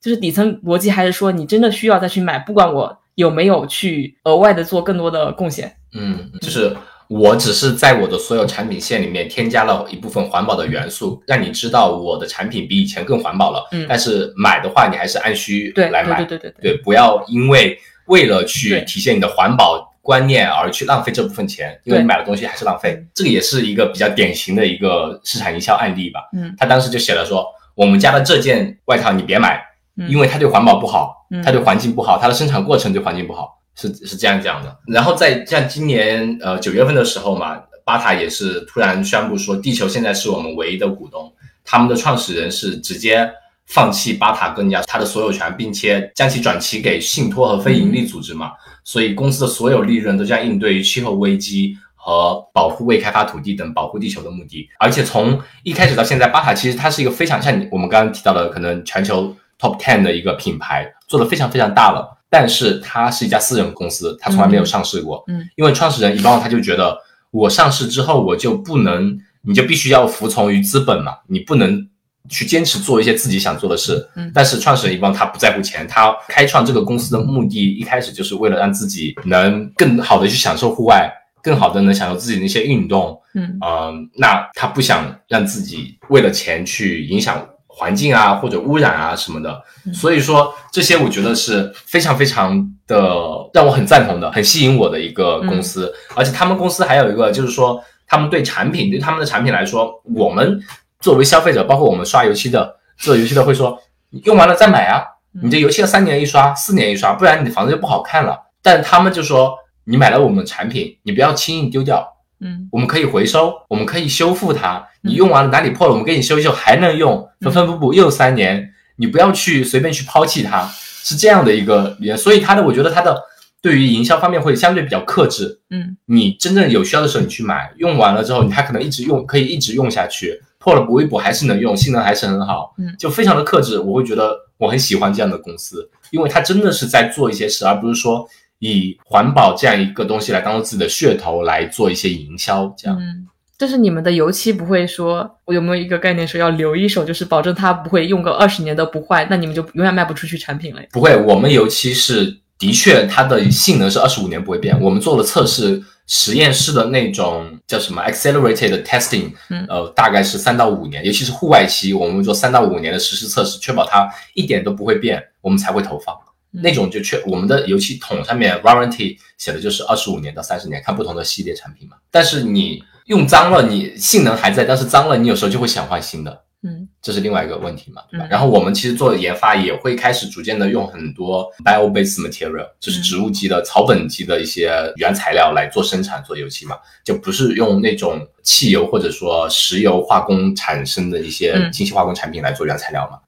[0.00, 5.72] 就是底层逻辑还是说你真的需要再去买，不管我有没有去额外的做更多的贡献。
[5.96, 6.76] 嗯，就是
[7.16, 13.68] 我只是在我的所有产品线里面添加了一部分环保的元素，让你知道我的产品比以前更环保了。
[13.70, 16.16] 嗯但是买的话，你还是按需来买。
[16.24, 23.00] 对对对对对，不要因为为了去体现你的环保观念而去浪费这部分钱，因为你买的东西还是浪费。
[23.14, 26.20] 这个也是一个比较典型的一个市场营销案例吧。
[26.32, 27.46] 嗯他当时就写了说，
[27.76, 29.62] 我们家的这件外套你别买，
[29.96, 34.76] 嗯因为它对环保不好，嗯它对环境不好，它的生产过程对环境不好，是是这样讲的。
[34.86, 41.32] 然后在像今年呃九月份的时候嘛，巴塔也是突然宣布说，地球现在是我们唯一的股东，
[41.64, 43.30] 他们的创始人是直接
[43.66, 51.76] 放弃巴塔哥尼亚它的所有权，并且将其转其给信托和非盈利组织嘛，所以公司的所有利润都将应对于气候危机。
[52.06, 62.14] 和保护未开发土地等保护地球的目的，而且从一开始到现在，巴塔其实它是一个非常像你我们刚刚提到的，可能全球 top ten 的一个品牌，做的非常非常大了。
[62.34, 65.22] 但是它是一家私人公司，它从来没有上市过。
[65.28, 66.98] 嗯，因为创始人一帮他就觉得，
[67.30, 71.88] 我上市之后我就不能，你就必须要服从于资本嘛，你不能
[72.28, 74.04] 去坚持做一些自己想做的事。
[74.16, 81.08] 嗯但是创始人一帮他不在乎钱，他开创这个公司的目的一开始就是为了让自己能更好的去享受户外。
[81.44, 92.56] 更好的能享受自己的一些运动，嗯嗯，那他不想让自己为了钱去影响环境啊，或者污染啊什么的，嗯所以说这些我觉得是非常非常
[92.86, 93.14] 的
[93.52, 95.92] 让我很赞同的，很吸引我的一个公司。
[96.14, 100.60] 而且他们公司还有一个就是说，他们对产品，对他们的产品来说，我们
[101.00, 103.76] 作为消费者，包括我们刷油漆的做油漆的会说，
[104.10, 105.02] 你用完了再买啊，
[105.42, 108.38] 你这油漆要三年一刷，四年一刷，不然你的房子就不好看了。
[108.62, 109.58] 但他们就说。
[109.86, 112.13] 你买了我们产品，你不要轻易丢掉，
[112.44, 114.86] 嗯我们可以回收，我们可以修复它。
[115.02, 120.66] 你用完了哪里破了，我们给你修一修，还能用，缝缝补补又三年，你不要去随便去抛弃它，
[121.02, 122.16] 是这样的一个理念。
[122.16, 123.20] 所以它的，我觉得它的
[123.60, 125.60] 对于营销方面会相对比较克制。
[125.70, 133.78] 嗯你真正有需要的时候你去买，用完了之后，你它可能一直用，可以一直用下去，破了补一补还是能用，性能还是很好，嗯就非常的克制。
[133.78, 142.98] 我会觉得我很喜欢这样的公司，因为它真的是在做一些事，而不是说以环保这样一个东西来当做自己的噱头来做一些营销，这样。
[143.00, 143.26] 嗯。
[143.56, 150.82] 但是你们的油漆不会说，我有没有一个概念说要留一手，就是保证它不会用个二十年都不坏，那你们就永远卖不出去产品了。
[150.90, 154.78] 不会，我们油漆是的确它的性能是二十五年不会变。
[154.80, 166.14] 我们做了测试，实验室的那种叫什么 accelerated testing，嗯呃，大概是三到五年，尤其是户外漆，我们做三到五年的实时测试，确保它一点都不会变，我们才会投放。
[166.54, 171.96] 嗯那种就确我们的油漆桶上面 warranty 写的就是二十五年到三十年，看不同的系列产品嘛。
[172.10, 176.42] 但是你用脏了，你性能还在，但是脏了，你有时候就会想换新的。
[176.66, 178.24] 嗯这是另外一个问题嘛，对吧？
[178.24, 193.18] 嗯然后我们其实做研发也会开始逐渐的用很多 bio-based material，就是植物基的、草本基的一些原材料来做生产做油漆嘛，就不是用那种汽油或者说石油化工产生的一些嗯精细化工产品来做原材料嘛。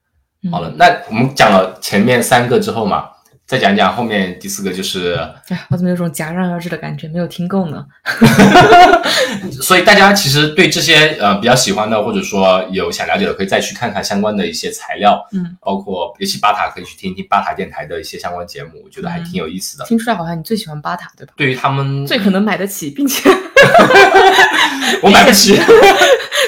[0.42, 3.10] 嗯好了，那我们讲了前面三个之后嘛，
[3.46, 5.14] 再讲讲后面第四个就是
[5.48, 7.06] 哎，我怎么有种戛然而止的感觉？
[7.08, 7.86] 没有听够呢。
[9.62, 19.84] 所以大家其实对这些呃比较喜欢的，或者说有想了解的，可以再去看看相关的一些材料，嗯，包括尤其巴塔可以去听一听巴塔电台的一些相关节目，我觉得还挺有意思的。
[19.84, 21.32] 听出来好像你最喜欢巴塔对吧？
[21.36, 23.30] 对于他们，最可能买得起，并且
[25.02, 25.56] 我买不起。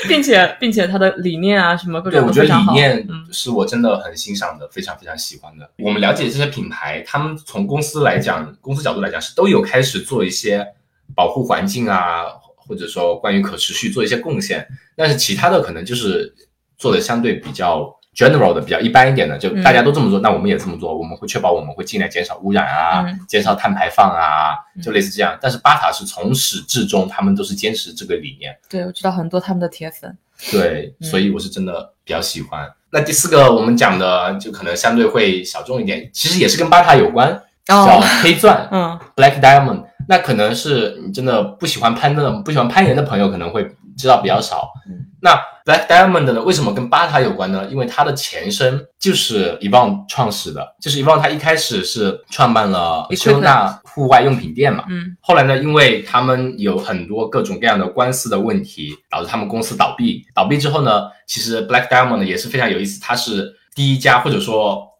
[0.09, 2.47] 并且并且他的理念啊什么各对，我觉得。
[2.47, 5.69] 理念嗯是我真的很欣赏的，非常非常喜欢的。
[5.79, 10.67] 我们了解这些品牌，他们从公司来讲， 公司角度来讲是都有开始做一些
[11.15, 12.25] 保护环境啊，
[12.57, 14.67] 或者说关于可持续做一些贡献。
[14.95, 16.35] 但是其他的可能就是
[16.77, 25.39] 做的相对比较 general 的，比较一般一点的，就嗯大家都这么做，那我们也这么做，我们会确保我们会尽量减少污染啊，嗯减少碳排放啊，嗯就类似这样。
[25.41, 28.53] 但是巴塔是从始至终，他们都是坚持这个理念。
[28.69, 30.19] 对，我知道很多他们的铁粉。
[30.51, 32.69] 对，嗯所以我是真的比较喜欢。
[32.91, 39.85] 那第四个我们讲的就可能相对会小众一点，其实也是跟巴塔有关，叫哦，黑钻、 嗯 （Black Diamond）。
[40.09, 44.73] 那可能是你真的不喜欢攀登、不喜欢攀岩的朋友可能会知道比较少。
[44.89, 46.43] 嗯那 Black Diamond 呢？
[46.43, 47.67] 为什么跟巴塔有关呢？
[47.71, 54.85] 因为它的前身就是 Evon 创始的，就是 Evon 他一开始是创办了收纳户外用品店嘛。
[54.89, 60.25] 嗯后来呢，因为他们有很多各种各样的官司的问题，导致他们公司倒闭。
[60.35, 64.98] 倒闭之后呢，其实 Black Diamond 也是非常有意思，它是第一家或者说呃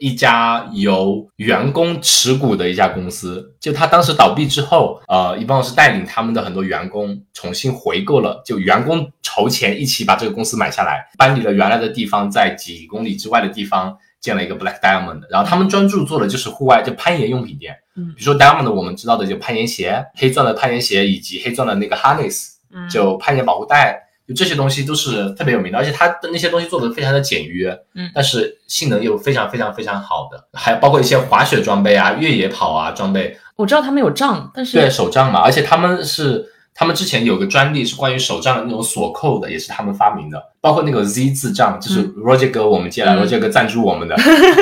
[0.00, 3.54] 一家由员工持股的一家公司。
[3.60, 15.20] 就他当时倒闭之后，呃，一般是带领他们的很多员工重新回购了，就员工筹钱一起把这个公司买下来，搬离了原来的地方，在几公里之外的地方建了一个 Black Diamond。
[15.30, 17.76] 然后他们专注做的就是户外就攀岩用品店。
[17.96, 36.46] 嗯比如说 Diamond 我们知道的就攀岩鞋，黑钻的攀岩鞋以及黑钻的那个 harness，嗯，就攀岩保护带，就这些东西都是特别有名的，而且它的那些东西做的非常的简约，嗯但是性能又非常非常非常好的，还包括一些滑雪装备啊、越野跑啊装备，我知道他们有杖，但是对手杖嘛，而且他们是。
[36.72, 40.40] 他们之前有个专利是关于手杖的那种锁扣的，也是他们发明的。
[40.62, 44.16] 包括那个 Z 字杖，就是 Roger 哥我们借来、嗯 Roger 哥赞助我们的，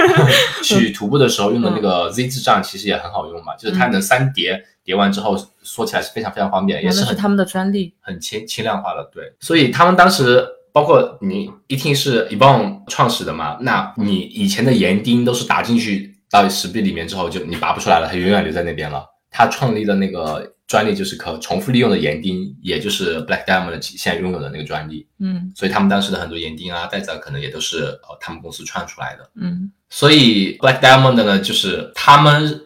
[0.65, 5.37] 去徒步的时候用的那个 Z 字杖，其实也很好用嘛，就是它能三叠，叠完之后
[5.69, 7.95] 缩起来是非常非常方便，也是是他们的专利。
[8.01, 9.33] 很轻轻量化的，对。
[9.41, 19.05] 所以他们当时包括你一听是 e b o n 创始的嘛，那你以前的岩钉都是打进去到石壁里面之后就你拔不出来了，它永远留在那边了。
[19.31, 25.07] 他创立的那个专利就是可重复利用的岩钉，也就是 Black Diamond 现在拥有的那个专利。
[25.19, 29.31] 嗯所以他们当时的很多岩钉啊、带子啊，可能也都是呃他们公司创出来的。
[29.35, 32.61] 嗯所以 Black Diamond 呢，就是他们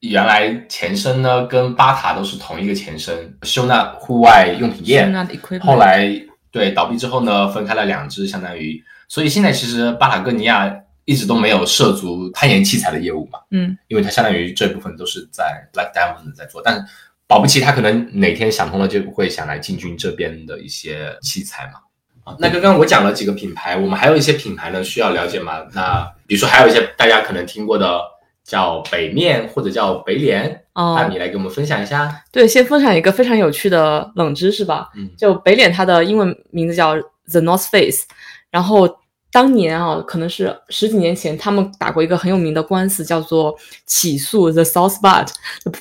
[0.00, 5.12] 原来前身呢跟巴塔都是同一个前身，修纳户外用品店。
[5.60, 6.08] 后来
[6.50, 10.72] 对倒闭之后呢，分开了两支，相当于，所以现在其实巴塔哥尼亚
[11.04, 16.86] 一直都没有涉足攀岩器材的业务嘛，嗯因为它相当于这部分都是在 Black Diamond 在做，但
[17.26, 21.80] 保不齐他可能哪天想通了，就会想来进军这边的一些器材嘛。
[22.24, 25.66] 啊，那刚刚我讲了几个品牌，我们还有一些品牌呢需要了解嘛？
[25.74, 28.00] 那比如说还有一些大家可能听过的
[28.48, 32.10] 叫北面或者叫北脸，哦那你来给我们分享一下。
[32.32, 34.88] 对，先分享一个非常有趣的冷知识吧。
[34.96, 36.94] 嗯就北脸它的英文名字叫
[37.30, 38.06] The North Face，
[38.50, 38.88] 然后
[39.30, 45.28] 当年啊，可能是十几年前，他们打过一个很有名的官司，叫做起诉 The South Butt。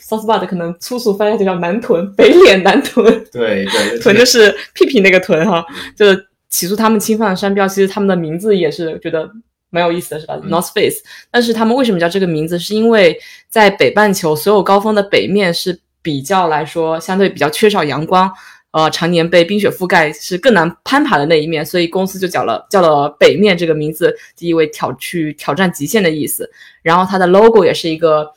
[0.05, 3.05] South Butt 可能粗俗翻译就叫南屯，北脸南屯。
[3.32, 5.65] 对对，屯就是屁屁那个屯哈，
[5.95, 7.65] 就是起诉他们侵犯了商标。
[7.65, 9.26] 其实他们的名字也是觉得
[9.70, 11.03] 蛮有意思的，是吧？North Face。
[11.30, 12.57] 但是他们为什么叫这个名字？
[12.57, 13.18] 是因为
[13.49, 18.32] 在北半球所有高峰的北面是比较来说相对比较缺少阳光。
[18.72, 26.47] 呃，常年被冰雪覆盖是更难攀爬的那一面，所以公司就叫了叫了北面这个名字，第一为挑去挑战极限的意思。
[26.84, 28.30] 然后它的 logo 也是一个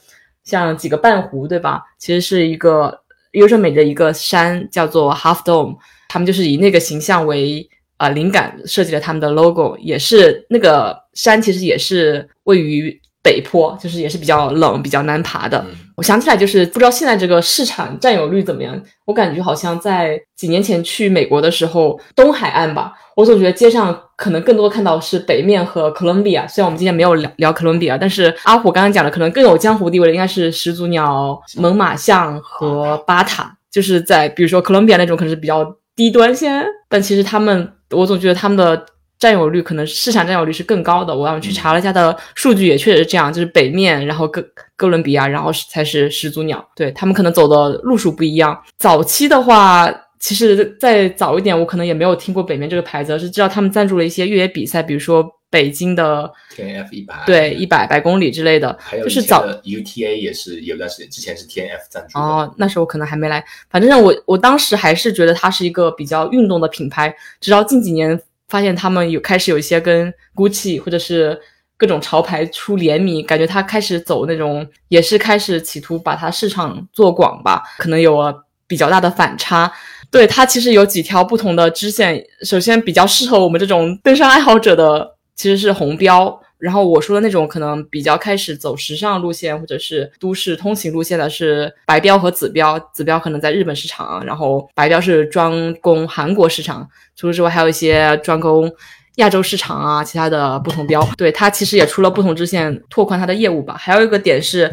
[0.45, 1.83] 像几个半弧，对吧？
[1.99, 3.01] 其实是一个
[3.33, 5.76] 优胜美的一个山，叫做 Half Dome。
[6.09, 7.68] 他们就是以那个形象为
[8.01, 13.01] 啊灵感设计了他们的 logo，也是那个山其实也是位于。
[13.22, 15.62] 北坡就是也是比较冷、比较难爬的。
[15.94, 18.82] 我想起来，就是不知道现在这个市场占有率怎么样。
[19.05, 26.46] 我感觉好像在几年前去美国的时候，东海岸吧，我总觉得街上可能更多看到是北面和哥伦比亚。
[26.46, 33.55] 虽然我们今天没有聊聊哥伦比亚，但是阿虎刚刚讲的，可能更有江湖地位的应该是始祖鸟、猛犸象和巴塔。
[33.70, 38.86] 就是在比如说哥伦比亚那种可能是比较低端些，但其实他们，我总觉得他们的。
[39.20, 44.43] 占有率可能市场占有率是更高的，我要去查了一下的数据，也确实是这样，就是北面，然后哥
[44.78, 48.59] 哥伦比亚，然后才是始祖鸟，对他们可能走的路数不一样。
[48.78, 68.18] 早期的话，其实再早一点，我可能也没有听过北面这个牌子，是知道他们赞助了一些越野比赛，比如说北京的 T N F 一百，对一百百公里之类的，还有就是早 U T A 也是有段时间之前是 T N F 赞助哦，那时候可能还没来，反正我我当时还是觉得它是一个比较运动的品牌，直到近几年。
[68.48, 71.40] 发现他们有开始有一些跟 GUCCI 或者是
[71.76, 79.72] 各种潮牌出联名，感觉它开始走那种，也是开始企图把它市场做广吧，可能有了比较大的反差。
[80.11, 86.41] 对它其实有几条不同的支线，首先比较适合我们这种登山爱好者的其实是红标。
[86.59, 96.87] 然后我说的那种可能比较开始走时尚路线或者是都市通勤路线的是白标和紫标，紫标可能在日本市场，然后白标是专攻韩国市场。
[97.16, 98.70] 除此之外，还有一些专攻
[99.16, 101.09] 亚洲市场啊，其他的不同标。
[101.16, 103.74] 对它其实也出了不同支线，拓宽它的业务吧。
[103.78, 104.70] 还有一个点是。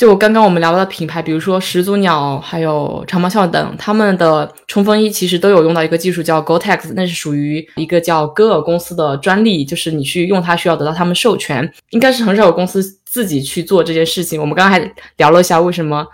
[0.00, 14.40] 就刚刚我们聊到的品牌，比如说始祖鸟，还有长毛象等，他们的冲锋衣其实都有用到一个技术叫 Gore-Tex，那是属于一个叫戈尔公司的专利，就是你去用它需要得到他们授权，应该是很少有公司自己去做这件事情。
[14.40, 16.06] 我们刚刚还聊了一下为什么。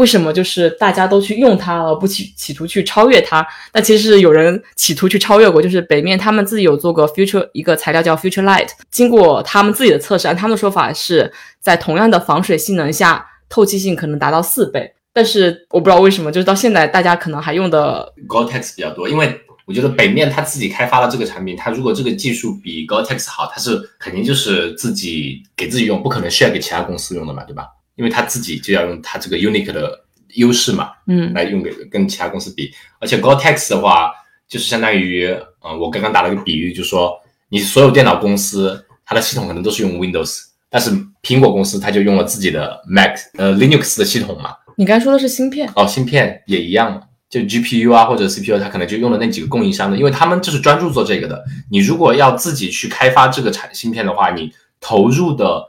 [0.00, 3.46] 为什么就是大家都去用它，而不企企图去超越它？
[3.74, 11.30] 那其实有人企图去超越过，就是北面他们自己有做过 Future 一个材料叫 Future Light，经过他们自己的测试，按他们的说法是
[11.60, 14.90] 在同样的防水性能下，透气性可能达到四倍。
[15.12, 27.66] 但是我不知道为什么，就是到现在大家可能还用的 Gore-Tex 比较多，因为我觉得北面他自己开发了这个产品，他如果这个技术比 Gore-Tex 好，他是肯定就是自己给自己用，不可能 share 给其他公司用的嘛，对吧？
[28.00, 30.02] 因为他自己就要用他这个 unique 的
[30.36, 32.72] 优势嘛，嗯，来用给跟其他公司比。
[32.98, 34.10] 而且 Gore-Tex 的话，
[34.48, 35.26] 就是相当于，
[35.62, 37.20] 嗯，我刚刚打了个比喻，就是说，
[37.50, 40.90] 你所有电脑公司它的系统可能都是用 Windows，但是
[41.22, 44.54] 苹果公司它就用了自己的 Mac，呃，Linux 的系统嘛。
[44.78, 45.70] 你刚才说的是芯片？
[45.76, 51.44] 哦，芯片也一样嘛，就 GPU 啊或者 CPU，它可能就用了那几个供应商的，因为他们就是专注做这个的。
[51.70, 55.62] 你如果要自己去开发这个产芯片的话，你投入的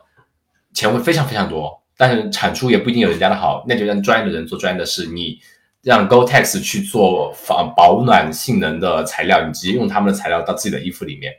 [0.74, 1.81] 钱会非常非常多。
[2.02, 5.06] 但是产出也不一定有人家的好，那就让专业的人做专业的事。
[5.06, 5.40] 你
[5.84, 11.32] 让 Go Tex 去做防保暖性能的材料，你直接用他们的材料到自己的衣服里面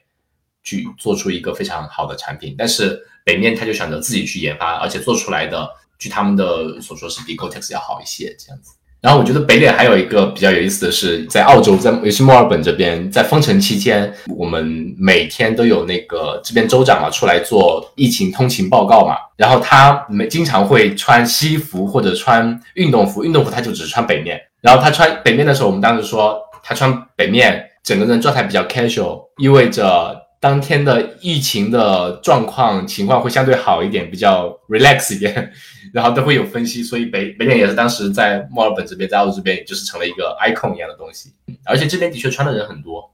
[0.62, 2.54] 去做出一个非常好的产品。
[2.56, 8.76] 但是北面他就选择自己去研发，而且做出来的，据他们的所说是比 Go Tex 要好一些，这样子。
[9.02, 19.16] 然后我觉得北脸还有一个比较有意思的是，在澳洲，在尤其墨尔本这边，在封城期间，我们每天都有那个这边州长嘛出来做疫情通勤报告嘛。
[19.36, 24.40] 然后他每经常会穿西服或者穿运动服，运动服他就只穿北面。
[24.60, 35.52] 然后他穿北面的时候，我们当时说他穿北面，整个人状态比较 casual，意味着当天的疫情的状况情况会相对好一点，比较 relax 一点。
[35.92, 41.30] 然后都会有分析，所以北北脸也是当时在墨尔本这边，在澳洲这边，就是成了一个 icon 一样的东西。
[41.64, 43.11] 而且这边的确穿的人很多，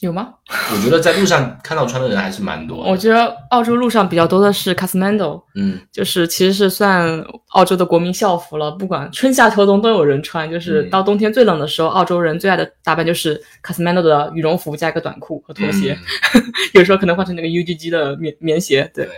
[0.00, 0.30] 有吗？
[0.72, 2.84] 我觉得在路上看到穿的人还是蛮多。
[2.84, 10.50] 我觉得澳洲路上比较多的是 Casmando，嗯，就是其实是算澳洲的国民校服了，不管春夏秋冬都有人穿。
[10.50, 15.98] 就是到冬天最冷的时候，澳洲人最爱的打扮就是 Casmando 的羽绒服加一个短裤和拖鞋，
[16.72, 19.08] 有时候可能换成那个 UGG 的棉棉鞋，对。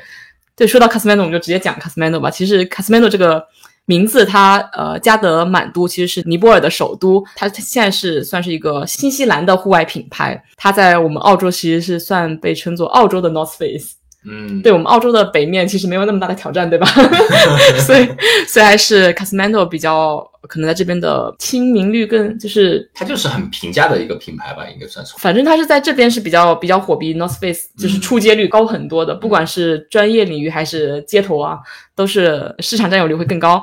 [0.54, 2.30] 对，说到 Casmando，我们就直接讲 Casmando 吧。
[2.30, 3.42] 其实 Casmando 这个
[3.86, 13.94] 名字它呃加德满都其实是尼泊尔的首都，它现在是算是一个新西兰的户外品牌，它在我们澳洲其实是算被称作澳洲的 North Face。
[14.24, 16.86] 嗯，对我们澳洲的北面其实没有那么大的挑战，对吧？
[17.84, 18.08] 所以，
[18.46, 25.14] 所以还是 Casmando 比较可能在这边的亲民率更，就是它就是很平价的一个品牌吧，应该算是。
[25.18, 31.58] 反正它是在这边是比较比较火，比 North Face 就是出街率高很多的，不管是专业领域还是街头啊，
[31.96, 33.60] 都是市场占有率会更高。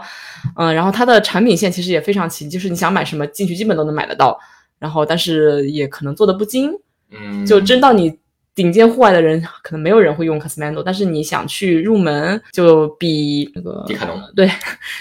[0.57, 4.37] 嗯，然后它的产品线其实也非常齐，就是你想买什么进去基本都能买得到，
[4.77, 6.71] 然后但是也可能做的不精，
[7.11, 8.19] 嗯，就真到你。
[8.59, 14.51] 顶尖户外的人可能没有人会用 Casmando，但是你想去入门，就比那个迪卡侬 对，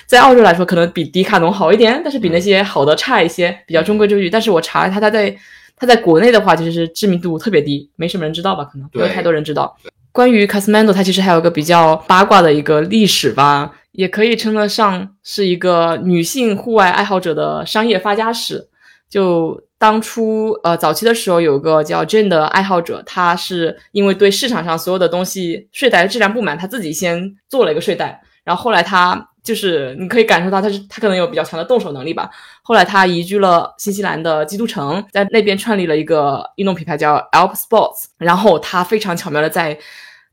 [0.06, 4.30] 在澳洲来说可能比迪卡侬好一点，但是比那些好的差一些，比较中规中矩。
[4.30, 5.36] 但是我查了它，它在
[5.76, 8.62] 它在国内的话，其实知名度特别低，没什么人知道吧？
[8.62, 9.76] 可能没有太多人知道。
[10.12, 18.68] 关于 Casmando，它其实还有个比较八卦的一个历史吧，也可以称得上是一个女性户外爱好者的商业发家史。
[19.10, 32.28] 就当初呃早期的时候，有个叫 Jane 的爱好者，他是因为对市场上所有的东西睡袋的质量不满，他自己先做了一个睡袋，然后后来他就是你可以感受到他是他可能有比较强的动手能力吧。
[32.62, 39.78] 后来他移居了新西兰的基督城，在那边创立了一个运动品牌叫 Alp Sports，然后他非常巧妙的在。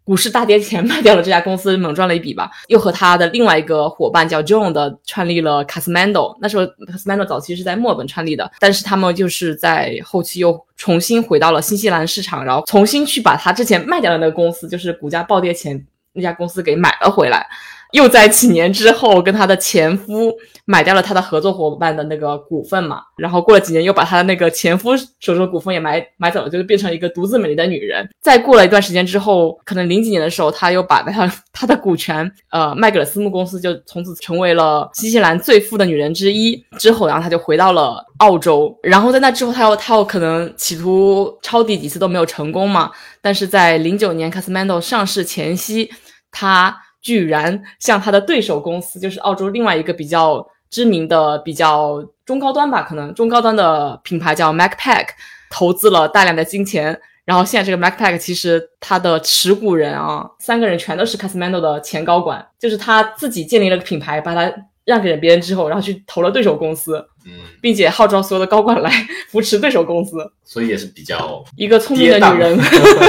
[0.06, 2.50] 股市大跌前卖掉了这家公司，猛赚了一笔吧。
[2.68, 6.38] 又和他的另外一个伙伴叫 John 的创立了 Casmando。
[6.40, 15.84] 那时候 Casmando 早期是在墨尔本创立的，但是他们就是在后期又重新回到了新西兰市场，然后重新去把他之前卖掉的那个公司，就是股价暴跌前
[16.14, 17.48] 那家公司给买了回来。
[17.96, 20.34] 又在几年之后，跟他的前夫
[20.66, 28.06] 买掉了他的合作伙伴的那个股份嘛，然后过了几年，又把他的那个前夫手中的股份也买买走了，就是变成一个独自美丽的女人。
[28.22, 36.62] 再过了一段时间之后，可能零几年的时候，他又把他他的股权呃卖给了私募公司，就从此成为了新西兰最富的女人之一。
[36.78, 42.92] 之后，然后他就回到了澳洲，然后在那之后，他又他又可能企图抄底几次都没有成功嘛。
[43.22, 45.90] 但是在零九年 Casmando 上市前夕，
[46.30, 46.76] 他。
[47.06, 55.10] 居然向他的对手公司，就是澳洲另外一个比较知名的、比较中高端吧，可能中高端的品牌叫 Macpac，
[55.52, 57.00] 投资了大量的金钱。
[57.24, 64.52] 然后现在这个 Macpac 其实它的持股人啊，三个人全都是 Casmando 的前高管，就是他自己建立了个品牌，把它
[64.84, 66.98] 让给了别人之后，然后去投了对手公司，
[67.28, 68.92] 嗯，并且号召所有的高管来
[69.30, 72.60] 扶持对手公司，所以也是比较一个聪明的女人。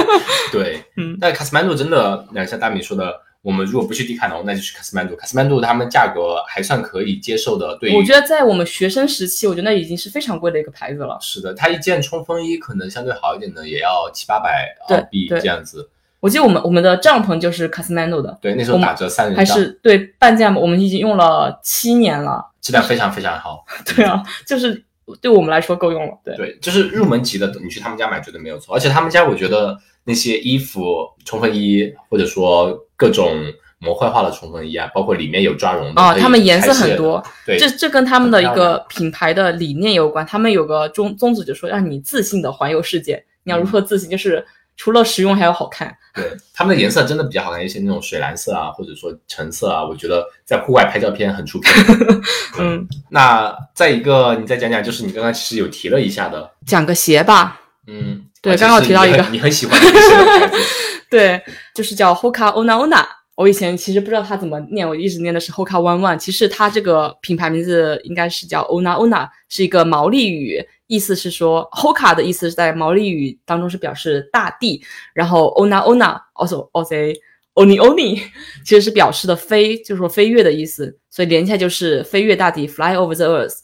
[0.53, 3.22] 对， 嗯，但 Casmando 真的，像大米说的。
[3.47, 5.14] 我们如果不去迪卡侬，那就去卡斯曼杜。
[5.14, 7.78] 卡斯曼杜他们价格还算可以接受的。
[7.80, 11.16] 对，我觉得在我们学生时期，我觉得那已经是非常贵的一个牌子了。
[11.20, 15.88] 是的，它一件冲锋衣可能相对好一点的，也要七八百澳币这样子。
[16.18, 18.36] 我记得我们我们的帐篷就是卡斯曼杜的。
[18.42, 23.64] 对，那时候打折三人还是对半价，我们已经用了七年了，质量非常非常好。
[23.94, 24.84] 对啊，就是
[25.20, 26.18] 对我们来说够用了。
[26.24, 28.74] 对，对，就是入门级的，你去他们家买绝对没有错。
[28.74, 33.30] 而且他们家我觉得那些衣服、冲锋衣或者说各种。
[33.78, 40.24] 模块化的冲锋衣啊，包括里面有抓绒的啊，他们颜色很多，对，这这跟他们的一个品牌的理念有关。
[40.24, 43.22] 他们有个宗宗旨，就说让你自信的环游世界。
[43.44, 44.09] 你要如何自信？
[44.09, 44.44] 就是
[44.78, 45.94] 除了实用，还要好看。
[46.14, 51.72] 对，他们的颜色真的比较好看，一些那种水蓝色啊，或者说橙色啊，我觉得在户外拍照片很出片。
[52.59, 57.61] 嗯，那再一个，你再讲讲，就是你刚刚其实有提了一下的，讲个鞋吧。
[57.86, 60.57] 嗯，对，刚好提到一个你很喜欢的牌子，
[61.11, 61.42] 对，
[61.74, 63.05] 就是叫 Hoka Ona Ona。
[63.34, 66.16] 我以前其实不知道它怎么念，我一直念的是 Hoka One One。
[66.16, 74.80] 其实它这个品牌名字应该是叫 Ona Ona，是一个毛利语，意思是说 Hoka 的意思是在毛利语当中是表示大地，
[75.12, 77.14] 然后 Ona Ona also also
[77.55, 78.22] Oni Oni
[78.64, 83.59] 其实是表示的飞，就是说飞跃的意思，所以连起来就是飞跃大地，Fly over the earth。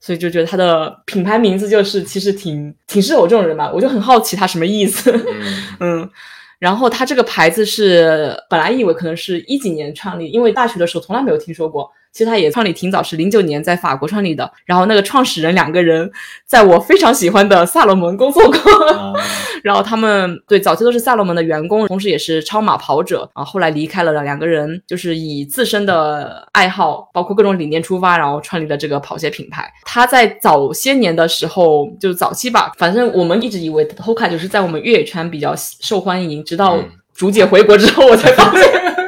[0.00, 5.12] 所以就觉得它的品牌名字就是其实挺挺适合我这种人吧，我就很好奇它什么意思。
[5.80, 6.08] 嗯。
[6.58, 11.88] 然后它这个牌子是本来以为可能是一几年创立，因为大学的时候从来没有听说过。
[12.12, 14.50] 其实它也创立挺早，是零九年在法国创立的。
[14.64, 16.10] 然后那个创始人两个人
[16.46, 18.58] 在我非常喜欢的萨洛门工作过，
[19.62, 23.44] 然后他们对早期都是萨洛门的员工，同时也是超马跑者啊。
[23.44, 29.70] 后来离开了，两个人就是以自身的爱好，包括各种理念出发，然后创立了这个跑鞋品牌。
[29.84, 36.78] 他在早些年的时候，就早期吧，反正我们一直以为 Hoka 就是在我们越野圈比较受欢迎，直到
[37.14, 39.07] 竹姐回国之后，我才发现。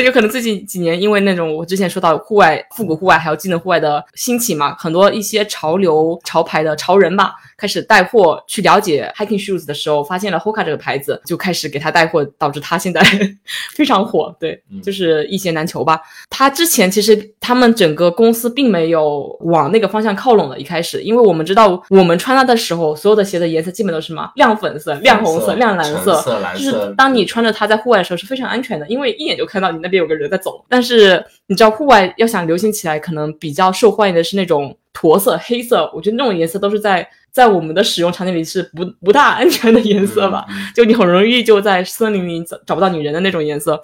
[0.00, 13.02] 对，有可能最近几年因为那种我之前说到户外复古户外还有技能户外的兴起嘛，很多一些潮流潮牌的潮人吧，开始带货去了解 hiking shoes 的时候，发现了 Hoka 这个牌子，就开始给他带货，导致他现在
[13.76, 14.34] 非常火。
[14.40, 16.00] 对，就是一鞋难求吧。
[16.30, 30.64] 他之前其实他们整个公司并没有往那个方向靠拢的，一开始，因为我们知道我们穿它的时候，所有的鞋的颜色基本都是什么亮粉色、亮红色、亮蓝橙色蓝就是当你穿着它在户外的时候是非常安全的，因为一眼就看到你那边有个人在走。
[30.68, 35.90] 但是你知道，户外要想流行起来，可能比较受欢迎的是那种驼色、黑色。
[35.94, 43.80] 我觉得那种颜色都是在在我们的使用场景里是不不大安全的颜色吧，就你很容易就在森林里找找不到女人的那种颜色。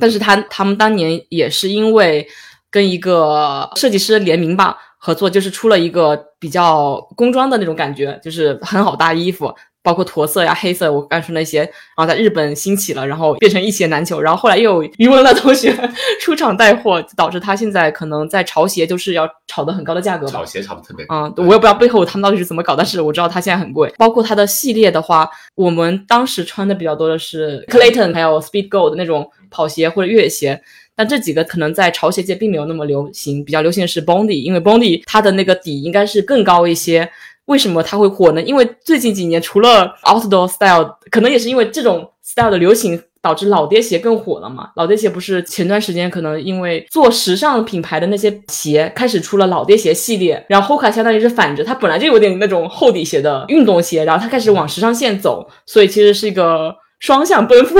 [0.00, 2.26] 但是他他们当年也是因为
[2.68, 9.54] 跟一个设计师联名吧合作，就是出了一个比较工装的那种感觉，就是很好搭衣服，
[9.84, 15.76] 包括驼色呀、黑色，我刚说那些，然后在日本兴起了，然后变成一鞋难求，然后后来又有余文乐同学
[16.22, 20.44] 出场带货，导致他现在可能在潮鞋就是要炒得很高的价格吧炒。
[20.46, 23.92] 鞋炒得特别嗯，我也不知道背后他们到底是怎么搞，但是我知道它现在很贵。
[23.98, 30.62] 包括它的系列的话，我们当时穿的比较多的是 Clayton 还有 Speed Go 的那种跑鞋或者越野鞋。
[30.96, 37.10] 但这几个可能在潮鞋界并没有那么流行，比较流行的是 Bondi，因为 Bondi 它的那个底应该是更高一些。
[37.46, 38.40] 为什么它会火呢？
[38.42, 44.70] 因为最近几年除了 outdoor style，可能也是因为这种 style 的流行，导致老爹鞋更火了嘛。
[44.76, 57.78] 老爹鞋不是前段时间可能因为做时尚品牌的那些鞋开始出了老爹鞋系列，然后 Hoka 相当于是反着，它本来就有点那种厚底鞋的运动鞋，然后它开始往时尚线走，所以其实是一个双向奔赴。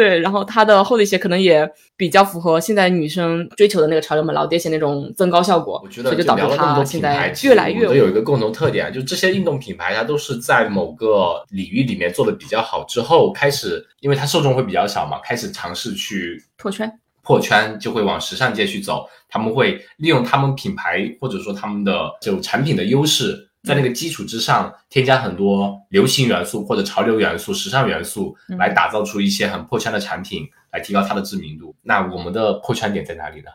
[0.00, 16.90] 对，然后它的厚底鞋可能也比较符合现在女生追求的那个潮流嘛，老爹鞋那种增高效果，我觉得所以就导致它现在越来越都有一个共同特点啊，就这些运动品牌它都是在某个领域里面做的比较好之后，开始因为它受众会比较小嘛，开始尝试去破圈。
[17.22, 19.04] 破圈，就会往时尚界去走。
[19.28, 31.74] 他们会利用他们品牌或者说他们的这种产品的优势，在那个基础之上添加很多流行元素或者潮流元素、时尚元素，嗯来打造出一些很破圈的产品，来提高它的知名度。
[31.82, 33.50] 那我们的破圈点在哪里呢？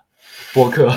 [0.53, 0.91] 播客，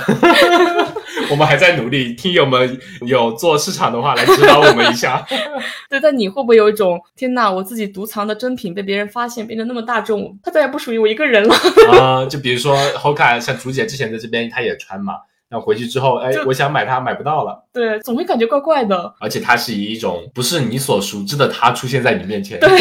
[1.31, 2.15] 我们还在努力。
[2.15, 5.25] 听友们有做市场的话，来指导我们一下。
[5.89, 11.55] 对，但你会不会有一种天呐，我自己独藏的珍品被别人发现，变得那么大众，它再也不属于我一个人了？
[11.93, 15.15] 啊、就比如说 Hoka，像竹姐之前在这边，她也穿嘛。
[15.49, 17.65] 然后回去之后，哎，我想买它，买不到了。
[17.73, 19.15] 对，总会感觉怪怪的。
[19.21, 22.59] 而且它是以一种不是你所熟知的它出现在你面前。
[22.61, 22.69] 对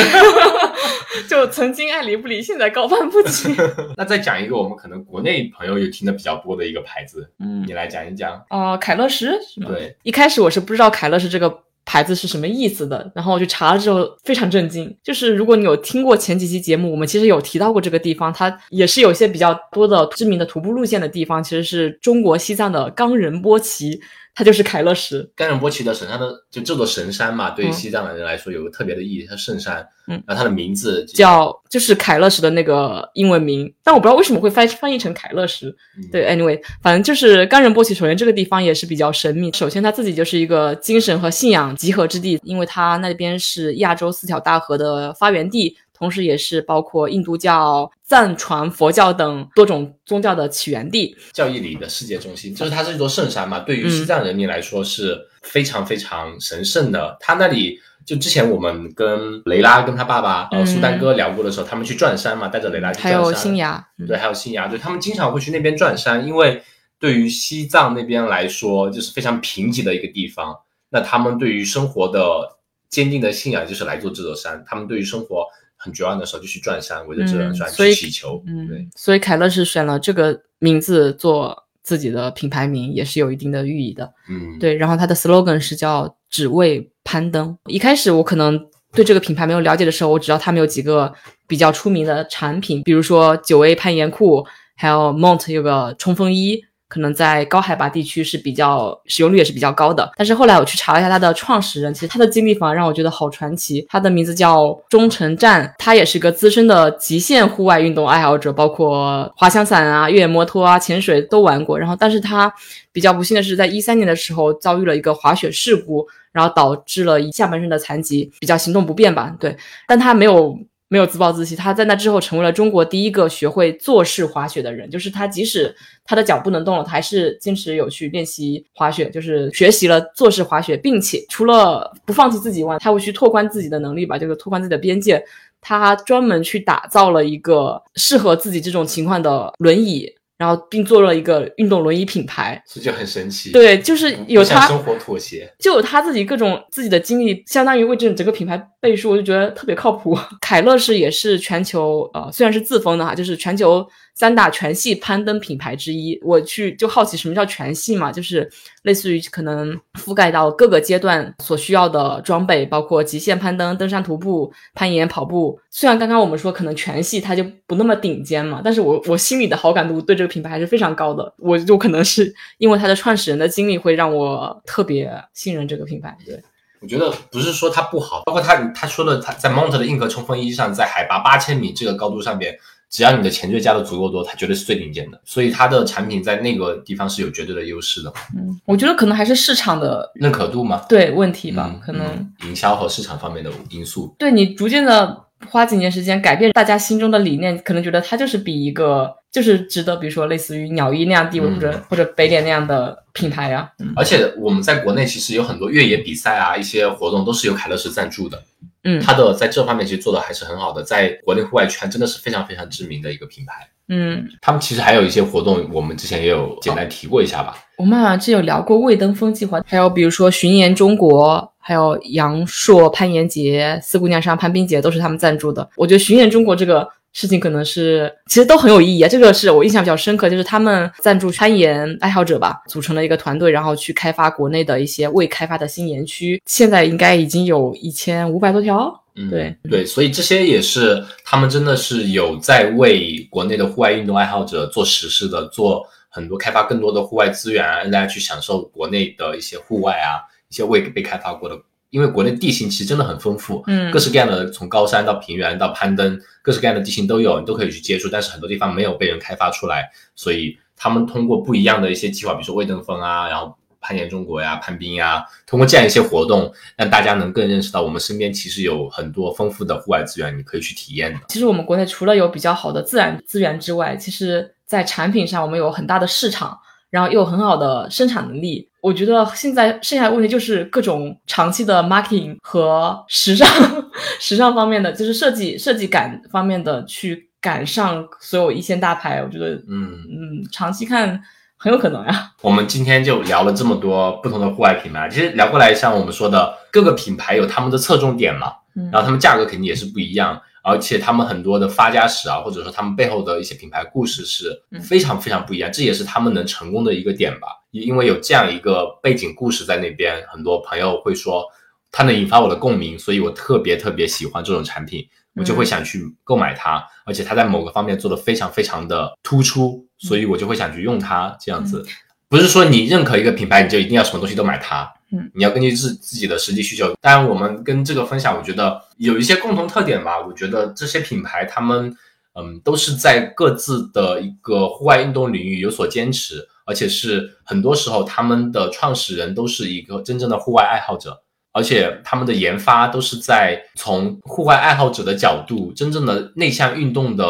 [1.28, 3.54] 就曾经爱理不理，现在高攀不起。
[3.98, 8.40] 那再讲一个我们可能国内朋友有听的比较多的一个牌子，嗯，你来讲一讲。
[8.50, 9.70] 哦、凯乐石是吗？
[9.70, 11.50] 对，一开始我是不知道凯乐石这个
[11.88, 14.94] 牌子是什么意思的，然后我就查了之后非常震惊。
[15.02, 24.02] 就是如果你有听过前几期节目，我们其实有提到过这个地方，它也是有一些比较多的知名的徒步路线的地方，其实是中国西藏的冈仁波齐，
[24.38, 25.28] 它就是凯勒石。
[25.36, 29.84] 冈仁波齐的神山的就这座神山嘛，对西藏的人来说有个特别的意义，它是圣山。
[30.10, 35.76] 嗯，然后它的名字叫就是凯勒石的那个英文名，但我不知道为什么会翻翻译成凯勒石。
[35.98, 37.96] 嗯对，anyway，反正就是冈仁波齐。
[37.96, 51.16] 首先这个地方也是比较神秘，首先它自己就是一个精神和信仰集合之地，因为它那边是亚洲四条大河的发源地，同时也是包括印度教、藏传佛教等多种宗教的起源地。
[51.34, 57.18] 教义里的世界中心，就是它是一座圣山嘛，对于嗯西藏人民来说是非常非常神圣的。
[57.20, 66.64] 它那里就之前我们跟雷拉跟他爸爸呃嗯苏丹哥聊过的时候，他们去转山嘛，带着雷拉去转山，还有新芽，嗯对，还有新芽，对他们经常会去那边转山，因为
[67.00, 70.56] 对于西藏那边来说，就是非常贫瘠的一个地方。
[70.90, 72.58] 那他们对于生活的
[72.90, 75.46] 坚定的信仰就是来做这座山，他们对于生活
[75.78, 78.44] 很绝望的时候就去转山，围着这座山嗯所以去祈求。
[78.46, 84.12] 嗯对嗯，，所以凯乐是选了这个名字做自己的品牌名，也是有一定的寓意的。
[84.30, 87.58] 嗯，对，然后它的 slogan 是叫“只为攀登”。
[87.68, 88.60] 一开始我可能
[88.94, 91.14] 对这个品牌没有了解的时候，我只知道他们有几个
[91.48, 96.64] 比较出名的产品，比如说九 A 攀岩裤，还有 Mont 有个冲锋衣。
[96.88, 103.86] 可能在高海拔地区是比较使用率也是比较高的，但是后来我去查了一下它的创始人，其实他的经历反而让我觉得好传奇。
[103.90, 111.78] 他的名字叫中城站，他也是个资深的极限户外运动爱好者，包括滑翔伞啊、越野摩托啊、潜水都玩过。
[111.78, 112.52] 然后，但是他
[112.92, 119.36] 比较不幸的是，在一三年的时候遭遇了一个滑雪事故，然后导致了一下半身的残疾，比较行动不便吧。
[119.40, 119.56] 对，
[119.88, 120.58] 但他没有
[120.90, 124.90] 没有自暴自弃，他在那之后成为了中国第一个学会坐式滑雪的人。
[124.90, 125.76] 就是他即使
[126.06, 135.24] 他的脚不能动了，他还是坚持有去练习滑雪，就是学习了坐式滑雪，并且除了不放弃自己外，他会去拓宽自己的能力吧，就是拓宽自己的边界。
[135.60, 140.08] 他专门去打造了一个适合自己这种情况的轮椅，
[140.38, 142.62] 然后并做了一个运动轮椅品牌。
[142.66, 145.52] 这就很神奇。，对，就是有他生活妥协。
[145.60, 150.18] 就有他自己各种自己的经历，相当于为这整个品牌背书，我就觉得特别靠谱。
[150.42, 153.86] 凯乐士也是全球呃，虽然是自封的哈，就是全球
[154.16, 156.20] 三大全系攀登品牌之一。
[156.24, 158.50] 我去就好奇什么叫全系嘛，就是
[158.84, 165.60] 类似于可能覆盖到各个阶段所需要的装备，包括极限攀登、登山徒步、攀岩、跑步。
[165.72, 171.34] 虽然刚刚我们说可能全系它就不那么顶尖嘛，但是我我心里的好感度对这个品牌还是非常高的。
[171.38, 176.18] 我就可能是因为它的创始人的经历会让我特别信任这个品牌。
[176.26, 176.44] 对，
[176.82, 182.56] 我觉得不是说它不好，包括他他说的他在 Mount 的硬壳冲锋衣上，在海拔八千米这个高度上边，
[182.90, 185.20] 只要你的前缀加的足够多，它绝对是最顶尖的。
[185.26, 194.16] 所以它的产品在那个地方是有绝对的优势的，嗯，我觉得可能还是市场的认可度嘛，对问题吧，嗯可能、嗯营销和市场方面的因素。
[194.20, 208.42] 对你逐渐的花几年时间改变大家心中的理念，可能觉得它就是比一个就是值得，比如说类似于鸟一那样地位，嗯或者或者北脸那样的品牌呀、嗯而且我们在国内其实有很多越野比赛啊，一些活动都是由凯乐石赞助的。
[208.84, 213.68] 嗯它的在这方面其实做的还是很好的，在国内户外圈真的是非常非常知名的一个品牌。
[213.90, 217.58] 嗯，他们其实还有一些活动，我们之前也有简单提过一下吧。
[217.78, 225.70] 我们好像之前有聊过未登峰计划，还有比如说巡演中国，还有阳朔攀岩节、四姑娘山攀冰节都是他们赞助的。
[225.76, 239.04] 我觉得巡演中国这个事情可能是其实都很有意义啊，这个是我印象比较深刻，就是他们赞助攀岩爱好者吧，组成了一个团队，然后去开发国内的一些未开发的新岩区，现在应该已经有一千五百多条。
[239.18, 251.58] 嗯，对对，所以这些也是他们真的是有在为国内的户外运动爱好者做实事的，做很多开发更多的户外资源啊，让大家去享受国内的一些户外啊，一些未被开发过的。
[251.90, 258.10] 因为国内地形其实真的很丰富，嗯各式各样的从高山到平原到攀登，各式各样的地形都有，你都可以去接触。
[258.12, 271.22] 但是很多地方没有被人开发出来，所以他们通过不一样的一些计划，比如说未登峰啊，然后攀岩中国呀、攀冰呀，通过这样一些活动，让大家能更认识到我们身边其实有很多丰富的户外资源，你可以去体验的。
[271.30, 278.67] 其实我们国内除了有比较好的自然资源之外，其实在产品上我们有很大的市场，然后又有很好的生产能力。
[278.82, 283.48] 我觉得现在剩下的问题就是各种长期的 marketing 和时尚、
[284.22, 289.22] 时尚方面的，就是设计设计感方面的去赶上所有一线大牌。
[289.24, 291.20] 我觉得，嗯，嗯，长期看
[291.58, 292.32] 很有可能呀。
[292.42, 307.48] 我们今天就聊了这么多不同的户外品牌，其实聊过来，像我们说的，各个品牌有他们的侧重点嘛，嗯然后他们价格肯定也是不一样，而且他们很多的发家史啊，或者说他们背后的一些品牌故事是嗯非常非常不一样，这也是他们能成功的一个点吧。
[307.72, 311.46] 因为有这样一个背景故事在那边，很多朋友会说
[311.92, 321.86] 它能引发我的共鸣，所以我特别特别喜欢这种产品，我就会想去购买它，而且它在某个方面做的非常非常的突出，所以我就会想去用它这样子。
[322.30, 324.92] 不是说你认可一个品牌，你就一定要什么东西都买它。
[325.12, 326.94] 嗯，你要根据自自己的实际需求。
[327.02, 330.20] 当然，我们跟这个分享，我觉得有一些共同特点吧。
[330.26, 331.96] 我觉得这些品牌他们，
[332.34, 341.24] 嗯，都是在各自的一个户外运动领域有所坚持，而且是很多时候他们的创始人都是一个真正的户外爱好者。
[341.54, 347.26] 而且他们的研发都是在从户外爱好者的角度，真正的内向运动的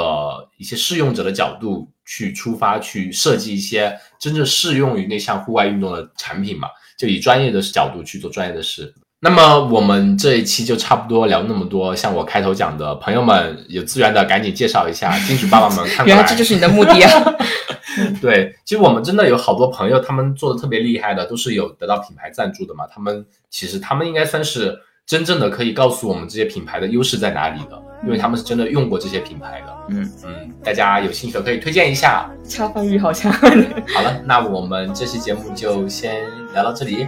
[0.57, 6.67] 一些适用者的角度去出发，去设计一些真正适用于内向户外运动的产品嘛，
[6.97, 8.93] 就以专业的角度去做专业的事。
[9.19, 16.07] 那么我们这一期就差不多聊那么多，像我开头讲的，朋友们有资源的赶紧介绍一下，金主爸爸们看过来。
[16.07, 17.35] 原来这就是你的目的啊！
[18.21, 22.85] 对，其实我们真的有好多朋友，他们做的特别厉害的，都是有得到品牌赞助的嘛。
[22.85, 24.77] 他们其实他们应该算是
[25.07, 29.73] 真正的可以告诉我们这些品牌的优势在哪里的，因为他们是真的用过这些品牌的。
[29.87, 32.29] 嗯嗯，大家有兴趣的可以推荐一下。
[32.43, 33.31] 恰饭欲好强。
[33.31, 33.47] 好
[34.03, 37.07] 了，那我们这期节目就先聊到这里。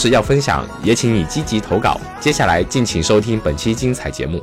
[0.00, 2.00] 是要分享，也请你积极投稿。
[2.18, 4.42] 接下来敬请收听本期精彩节目。